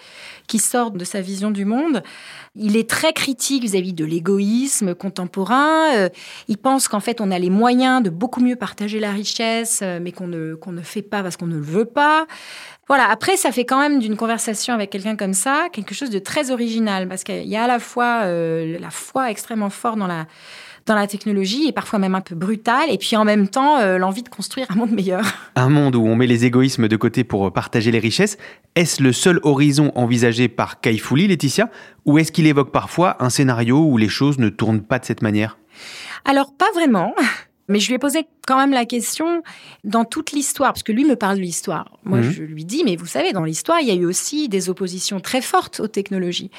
qui 0.47 0.60
sort 0.60 0.91
de 0.91 1.04
sa 1.04 1.21
vision 1.21 1.52
du 1.52 1.65
monde. 1.65 2.04
Il 2.56 2.76
est 2.76 2.89
très 2.89 3.13
critique 3.13 3.63
vis-à-vis 3.63 3.93
de 3.93 4.06
l'égoïsme 4.06 4.95
contemporain. 4.95 5.95
Euh, 5.95 6.10
il 6.47 6.58
pense 6.58 6.88
qu'en 6.88 7.00
fait, 7.00 7.21
on 7.21 7.32
a 7.32 7.39
les 7.39 7.50
moyens 7.50 8.04
de 8.04 8.10
beaucoup 8.10 8.41
mieux 8.41 8.56
partager 8.56 9.00
la 9.00 9.12
richesse, 9.12 9.84
mais 10.02 10.12
qu'on 10.12 10.28
ne, 10.28 10.56
qu'on 10.56 10.71
ne 10.71 10.82
fait 10.82 11.02
pas 11.02 11.24
parce 11.24 11.38
qu'on 11.38 11.47
ne 11.47 11.56
le 11.56 11.62
veut 11.62 11.86
pas. 11.86 12.28
Voilà, 12.91 13.10
après, 13.10 13.38
ça 13.38 13.54
fait 13.54 13.63
quand 13.63 13.80
même 13.80 13.99
d'une 13.99 14.17
conversation 14.17 14.73
avec 14.73 14.89
quelqu'un 14.89 15.15
comme 15.15 15.34
ça 15.34 15.69
quelque 15.71 15.95
chose 15.95 16.10
de 16.10 16.19
très 16.19 16.51
original, 16.51 17.08
parce 17.08 17.23
qu'il 17.23 17.47
y 17.47 17.56
a 17.56 17.63
à 17.63 17.67
la 17.67 17.80
fois 17.80 18.23
euh, 18.25 18.77
la 18.82 18.89
foi 18.89 19.32
extrêmement 19.32 19.69
forte 19.69 19.97
dans 19.97 20.08
la, 20.08 20.25
dans 20.86 20.95
la 20.95 21.08
technologie 21.08 21.69
et 21.69 21.71
parfois 21.71 21.99
même 21.99 22.15
un 22.15 22.19
peu 22.19 22.36
brutale, 22.36 22.89
et 22.89 22.97
puis 22.97 23.15
en 23.15 23.23
même 23.23 23.47
temps 23.47 23.77
euh, 23.77 23.97
l'envie 23.97 24.23
de 24.23 24.27
construire 24.27 24.67
un 24.71 24.75
monde 24.75 24.91
meilleur. 24.91 25.23
Un 25.56 25.69
monde 25.69 25.95
où 25.95 26.06
on 26.06 26.17
met 26.17 26.27
les 26.27 26.43
égoïsmes 26.43 26.89
de 26.89 26.97
côté 26.97 27.23
pour 27.23 27.54
partager 27.54 27.91
les 27.91 27.99
richesses, 27.99 28.38
est-ce 28.75 29.01
le 29.01 29.13
seul 29.13 29.39
horizon 29.43 29.93
envisagé 29.95 30.49
par 30.49 30.82
Kaifouli, 30.82 31.30
Laetitia, 31.30 31.69
ou 32.04 32.17
est-ce 32.17 32.34
qu'il 32.34 32.45
évoque 32.45 32.73
parfois 32.73 33.15
un 33.23 33.30
scénario 33.30 33.86
où 33.86 33.95
les 33.95 34.10
choses 34.10 34.38
ne 34.38 34.49
tournent 34.49 34.82
pas 34.82 34.99
de 34.99 35.06
cette 35.06 35.21
manière? 35.21 35.58
Alors 36.25 36.51
pas 36.58 36.69
vraiment. 36.73 37.15
Mais 37.67 37.80
je 37.80 37.88
lui 37.88 37.95
ai 37.95 38.00
posé 38.00 38.26
quand 38.47 38.58
même 38.58 38.71
la 38.71 38.86
question 38.86 39.43
dans 39.84 40.04
toute 40.04 40.32
l'histoire, 40.32 40.74
parce 40.74 40.84
que 40.84 40.91
lui 40.91 41.06
me 41.06 41.15
parle 41.15 41.38
de 41.38 41.41
l'histoire. 41.41 41.97
Moi, 42.04 42.19
mhm. 42.19 42.32
je 42.32 42.43
lui 42.43 42.65
dis, 42.65 42.84
mais 42.84 42.95
vous 42.95 43.06
savez, 43.06 43.34
dans 43.34 43.43
l'histoire, 43.43 43.80
il 43.82 43.88
y 43.88 43.91
a 43.91 43.95
eu 43.95 44.06
aussi 44.06 44.50
des 44.50 44.69
oppositions 44.69 45.19
très 45.19 45.41
fortes 45.41 45.80
aux 45.80 45.88
technologies. 45.88 46.52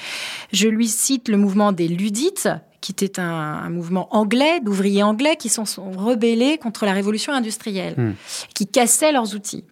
Je 0.51 0.67
lui 0.67 0.87
cite 0.87 1.27
le 1.27 1.37
mouvement 1.37 1.71
des 1.71 1.87
Ludites, 1.87 2.49
qui 2.81 2.91
était 2.91 3.19
un, 3.19 3.69
mouvement 3.69 4.13
anglais, 4.15 4.59
d'ouvriers 4.59 5.03
anglais, 5.03 5.35
qui 5.37 5.49
sont, 5.49 5.65
sont, 5.65 5.91
rebellés 5.91 6.57
contre 6.57 6.85
la 6.85 6.93
révolution 6.93 7.33
industrielle, 7.33 7.95
mhm. 7.97 8.15
qui 8.53 8.67
cassaient 8.67 9.11
leurs 9.11 9.35
outils 9.35 9.63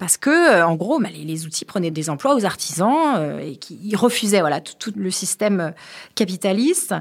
parce 0.00 0.16
que, 0.16 0.30
euh, 0.30 0.66
en 0.66 0.76
gros, 0.76 0.98
bah, 0.98 1.10
les, 1.14 1.44
outils 1.44 1.66
prenaient 1.66 1.90
des 1.90 2.08
emplois 2.08 2.34
aux 2.34 2.46
artisans 2.46 3.16
euh, 3.18 3.38
et 3.38 3.56
qui 3.56 3.94
refusaient 3.94 4.40
voilà 4.40 4.60
tout, 4.62 4.92
le 4.96 5.10
système 5.10 5.60
euh, 5.60 5.70
capitaliste. 6.14 6.94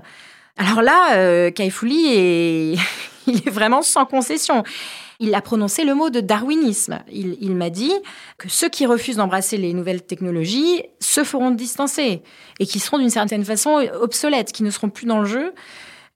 Alors 0.58 0.82
là, 0.82 1.16
euh, 1.16 1.50
Kaifouli 1.50 2.08
est, 2.08 2.78
il 3.28 3.38
est 3.38 3.50
vraiment 3.50 3.82
sans 3.82 4.06
concession. 4.06 4.64
Il 5.20 5.36
a 5.36 5.42
prononcé 5.42 5.84
le 5.84 5.96
mot 5.96 6.10
de 6.10 6.22
darwinisme. 6.22 7.00
Il, 7.12 7.56
m'a 7.56 7.70
dit 7.70 7.92
que 8.38 8.48
ceux 8.48 8.70
qui 8.70 8.86
refusent 8.86 9.18
d'embrasser 9.18 9.58
les 9.58 9.74
nouvelles 9.74 10.02
technologies 10.02 10.84
se 11.00 11.24
feront 11.24 11.52
distancer 11.52 12.22
et 12.60 12.66
qui 12.66 12.80
seront 12.80 13.00
d'une 13.00 13.10
certaine 13.10 13.44
façon 13.44 13.86
obsolètes, 14.02 14.54
qui 14.54 14.64
ne 14.64 14.70
seront 14.70 14.90
plus 14.90 15.06
dans 15.06 15.20
le 15.20 15.26
jeu. 15.26 15.54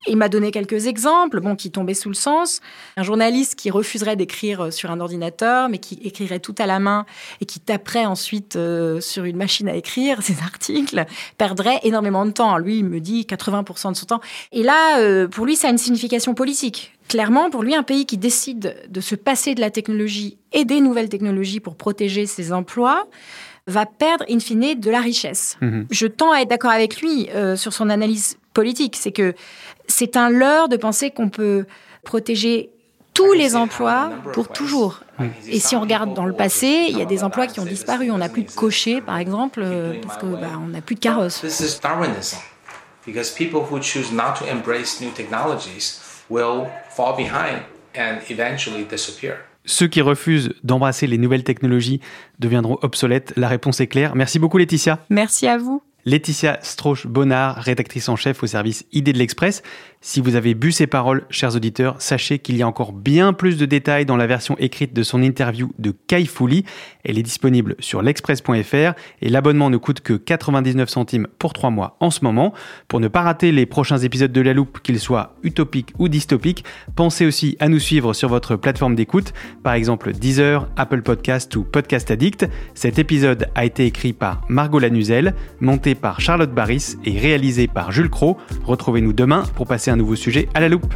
Il 0.07 0.17
m'a 0.17 0.27
donné 0.27 0.51
quelques 0.51 0.87
exemples, 0.87 1.39
bon, 1.39 1.55
qui 1.55 1.71
tombaient 1.71 1.93
sous 1.93 2.09
le 2.09 2.15
sens. 2.15 2.59
Un 2.97 3.03
journaliste 3.03 3.55
qui 3.55 3.71
refuserait 3.71 4.15
d'écrire 4.15 4.65
euh, 4.65 4.71
sur 4.71 4.91
un 4.91 4.99
ordinateur, 4.99 5.69
mais 5.69 5.77
qui 5.77 5.99
écrirait 6.03 6.39
tout 6.39 6.55
à 6.57 6.65
la 6.65 6.79
main 6.79 7.05
et 7.39 7.45
qui 7.45 7.59
taperait 7.59 8.05
ensuite 8.05 8.55
euh, 8.55 8.99
sur 8.99 9.23
une 9.23 9.37
machine 9.37 9.69
à 9.69 9.75
écrire 9.75 10.21
ses 10.21 10.39
articles, 10.41 11.05
perdrait 11.37 11.79
énormément 11.83 12.25
de 12.25 12.31
temps. 12.31 12.57
Lui, 12.57 12.79
il 12.79 12.85
me 12.85 12.99
dit 12.99 13.25
80% 13.29 13.91
de 13.91 13.97
son 13.97 14.05
temps. 14.05 14.21
Et 14.51 14.63
là, 14.63 14.99
euh, 14.99 15.27
pour 15.27 15.45
lui, 15.45 15.55
ça 15.55 15.67
a 15.67 15.71
une 15.71 15.77
signification 15.77 16.33
politique. 16.33 16.93
Clairement, 17.07 17.49
pour 17.49 17.63
lui, 17.63 17.75
un 17.75 17.83
pays 17.83 18.05
qui 18.05 18.17
décide 18.17 18.75
de 18.89 19.01
se 19.01 19.15
passer 19.15 19.55
de 19.55 19.61
la 19.61 19.71
technologie 19.71 20.37
et 20.51 20.65
des 20.65 20.81
nouvelles 20.81 21.09
technologies 21.09 21.59
pour 21.59 21.75
protéger 21.75 22.25
ses 22.25 22.51
emplois, 22.51 23.07
va 23.67 23.85
perdre 23.85 24.25
in 24.29 24.39
fine 24.39 24.77
de 24.77 24.91
la 24.91 24.99
richesse. 24.99 25.57
Mhm. 25.61 25.87
Je 25.89 26.07
tends 26.07 26.33
à 26.33 26.41
être 26.41 26.49
d'accord 26.49 26.71
avec 26.71 27.01
lui 27.01 27.29
sur 27.55 27.71
son 27.71 27.89
analyse 27.89 28.37
politique. 28.53 28.95
C'est 28.95 29.11
que 29.11 29.33
c'est 29.87 30.17
un 30.17 30.29
leurre 30.29 30.69
de 30.69 30.77
penser 30.77 31.11
qu'on 31.11 31.29
peut 31.29 31.65
protéger 32.03 32.69
tous 33.13 33.33
les 33.33 33.55
emplois 33.55 34.11
pour 34.33 34.47
toujours. 34.47 35.01
Et 35.47 35.59
si 35.59 35.75
on 35.75 35.81
regarde 35.81 36.13
dans 36.13 36.25
le 36.25 36.33
passé, 36.33 36.87
il 36.89 36.97
y 36.97 37.01
a 37.01 37.05
des 37.05 37.23
emplois 37.23 37.47
qui 37.47 37.59
ont 37.59 37.65
disparu. 37.65 38.09
On 38.11 38.17
n'a 38.17 38.29
plus 38.29 38.43
de 38.43 38.51
cochers, 38.51 39.01
par 39.01 39.17
exemple, 39.17 39.63
parce 40.01 40.17
qu'on 40.17 40.31
bah, 40.31 40.59
n'a 40.67 40.81
plus 40.81 40.95
de 40.95 40.99
carrosses. 40.99 41.43
Because 43.05 43.31
people 43.31 43.59
who 43.69 43.81
choose 43.81 44.13
not 44.13 44.35
to 44.39 44.45
embrace 44.45 45.01
new 45.01 45.11
technologies 45.11 45.99
will 46.29 46.67
fall 46.89 47.15
behind 47.17 47.63
and 47.97 48.19
eventually 48.29 48.85
disappear. 48.85 49.35
Ceux 49.65 49.87
qui 49.87 50.01
refusent 50.01 50.53
d'embrasser 50.63 51.07
les 51.07 51.17
nouvelles 51.17 51.43
technologies 51.43 52.01
deviendront 52.39 52.77
obsolètes. 52.81 53.33
La 53.35 53.47
réponse 53.47 53.79
est 53.81 53.87
claire. 53.87 54.15
Merci 54.15 54.39
beaucoup 54.39 54.57
Laetitia. 54.57 54.99
Merci 55.09 55.47
à 55.47 55.57
vous. 55.57 55.81
Laetitia 56.05 56.59
Strauch-Bonnard, 56.61 57.57
rédactrice 57.57 58.09
en 58.09 58.15
chef 58.15 58.43
au 58.43 58.47
service 58.47 58.85
Idées 58.91 59.13
de 59.13 59.17
l'Express. 59.17 59.63
Si 60.01 60.19
vous 60.19 60.35
avez 60.35 60.53
bu 60.53 60.73
ces 60.73 60.85
paroles, 60.85 61.23
chers 61.29 61.55
auditeurs, 61.55 61.95
sachez 62.01 62.39
qu'il 62.39 62.57
y 62.57 62.61
a 62.61 62.67
encore 62.67 62.91
bien 62.91 63.31
plus 63.31 63.57
de 63.57 63.65
détails 63.65 64.05
dans 64.05 64.17
la 64.17 64.27
version 64.27 64.57
écrite 64.59 64.93
de 64.93 65.01
son 65.01 65.23
interview 65.23 65.71
de 65.79 65.95
Kai 66.07 66.25
Fouli. 66.25 66.65
Elle 67.05 67.17
est 67.17 67.23
disponible 67.23 67.77
sur 67.79 68.01
l'express.fr 68.01 68.93
et 69.21 69.29
l'abonnement 69.29 69.69
ne 69.69 69.77
coûte 69.77 70.01
que 70.01 70.13
99 70.13 70.89
centimes 70.89 71.27
pour 71.39 71.53
3 71.53 71.69
mois 71.69 71.95
en 72.01 72.11
ce 72.11 72.25
moment. 72.25 72.53
Pour 72.89 72.99
ne 72.99 73.07
pas 73.07 73.21
rater 73.21 73.53
les 73.53 73.65
prochains 73.65 73.99
épisodes 73.99 74.33
de 74.33 74.41
La 74.41 74.53
Loupe, 74.53 74.81
qu'ils 74.81 74.99
soient 74.99 75.35
utopiques 75.41 75.93
ou 75.99 76.09
dystopiques, 76.09 76.65
pensez 76.97 77.25
aussi 77.25 77.55
à 77.61 77.69
nous 77.69 77.79
suivre 77.79 78.13
sur 78.13 78.27
votre 78.27 78.57
plateforme 78.57 78.95
d'écoute, 78.95 79.33
par 79.63 79.73
exemple 79.73 80.11
Deezer, 80.11 80.67
Apple 80.75 81.01
Podcast 81.01 81.55
ou 81.55 81.63
Podcast 81.63 82.11
Addict. 82.11 82.45
Cet 82.73 82.99
épisode 82.99 83.47
a 83.55 83.63
été 83.63 83.85
écrit 83.85 84.11
par 84.11 84.41
Margot 84.49 84.79
Lanuzel, 84.79 85.33
monté 85.61 85.92
par 85.95 86.21
Charlotte 86.21 86.53
Baris 86.53 86.95
et 87.05 87.17
réalisé 87.17 87.67
par 87.67 87.91
Jules 87.91 88.09
Cro. 88.09 88.37
Retrouvez-nous 88.65 89.13
demain 89.13 89.43
pour 89.55 89.67
passer 89.67 89.91
un 89.91 89.95
nouveau 89.95 90.15
sujet 90.15 90.49
à 90.53 90.59
la 90.59 90.69
loupe. 90.69 90.93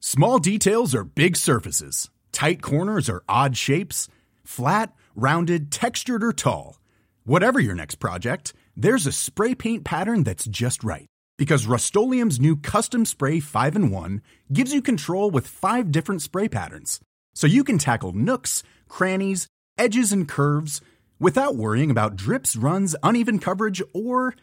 Small 0.00 0.38
details 0.38 0.94
are 0.94 1.02
big 1.02 1.34
surfaces. 1.34 2.08
Tight 2.30 2.62
corners 2.62 3.10
are 3.10 3.24
odd 3.28 3.56
shapes. 3.56 4.06
Flat, 4.44 4.92
rounded, 5.16 5.72
textured 5.72 6.22
or 6.22 6.32
tall. 6.32 6.78
Whatever 7.24 7.58
your 7.58 7.74
next 7.74 7.96
project, 7.96 8.52
there's 8.76 9.06
a 9.06 9.12
spray 9.12 9.54
paint 9.54 9.84
pattern 9.84 10.24
that's 10.24 10.46
just 10.46 10.82
right. 10.84 11.06
Because 11.36 11.66
Rust 11.66 11.94
new 11.96 12.56
Custom 12.56 13.04
Spray 13.04 13.40
5 13.40 13.76
in 13.76 13.90
1 13.90 14.22
gives 14.52 14.72
you 14.72 14.80
control 14.80 15.30
with 15.30 15.48
five 15.48 15.90
different 15.90 16.22
spray 16.22 16.48
patterns. 16.48 17.00
So 17.34 17.46
you 17.46 17.64
can 17.64 17.78
tackle 17.78 18.12
nooks, 18.12 18.62
crannies, 18.88 19.48
edges, 19.76 20.12
and 20.12 20.28
curves 20.28 20.80
without 21.18 21.56
worrying 21.56 21.90
about 21.90 22.16
drips, 22.16 22.54
runs, 22.54 22.94
uneven 23.02 23.38
coverage, 23.38 23.82
or 23.92 24.34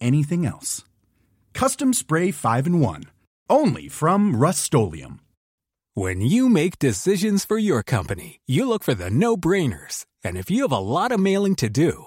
anything 0.00 0.44
else. 0.44 0.84
Custom 1.52 1.92
Spray 1.92 2.30
5 2.30 2.66
in 2.66 2.80
1. 2.80 3.04
Only 3.48 3.88
from 3.88 4.36
Rust 4.36 4.74
When 5.94 6.20
you 6.20 6.48
make 6.48 6.78
decisions 6.78 7.44
for 7.44 7.58
your 7.58 7.82
company, 7.82 8.40
you 8.46 8.66
look 8.66 8.82
for 8.82 8.94
the 8.94 9.10
no 9.10 9.36
brainers. 9.36 10.06
And 10.24 10.36
if 10.36 10.50
you 10.50 10.62
have 10.62 10.72
a 10.72 10.78
lot 10.78 11.12
of 11.12 11.20
mailing 11.20 11.54
to 11.56 11.68
do, 11.68 12.06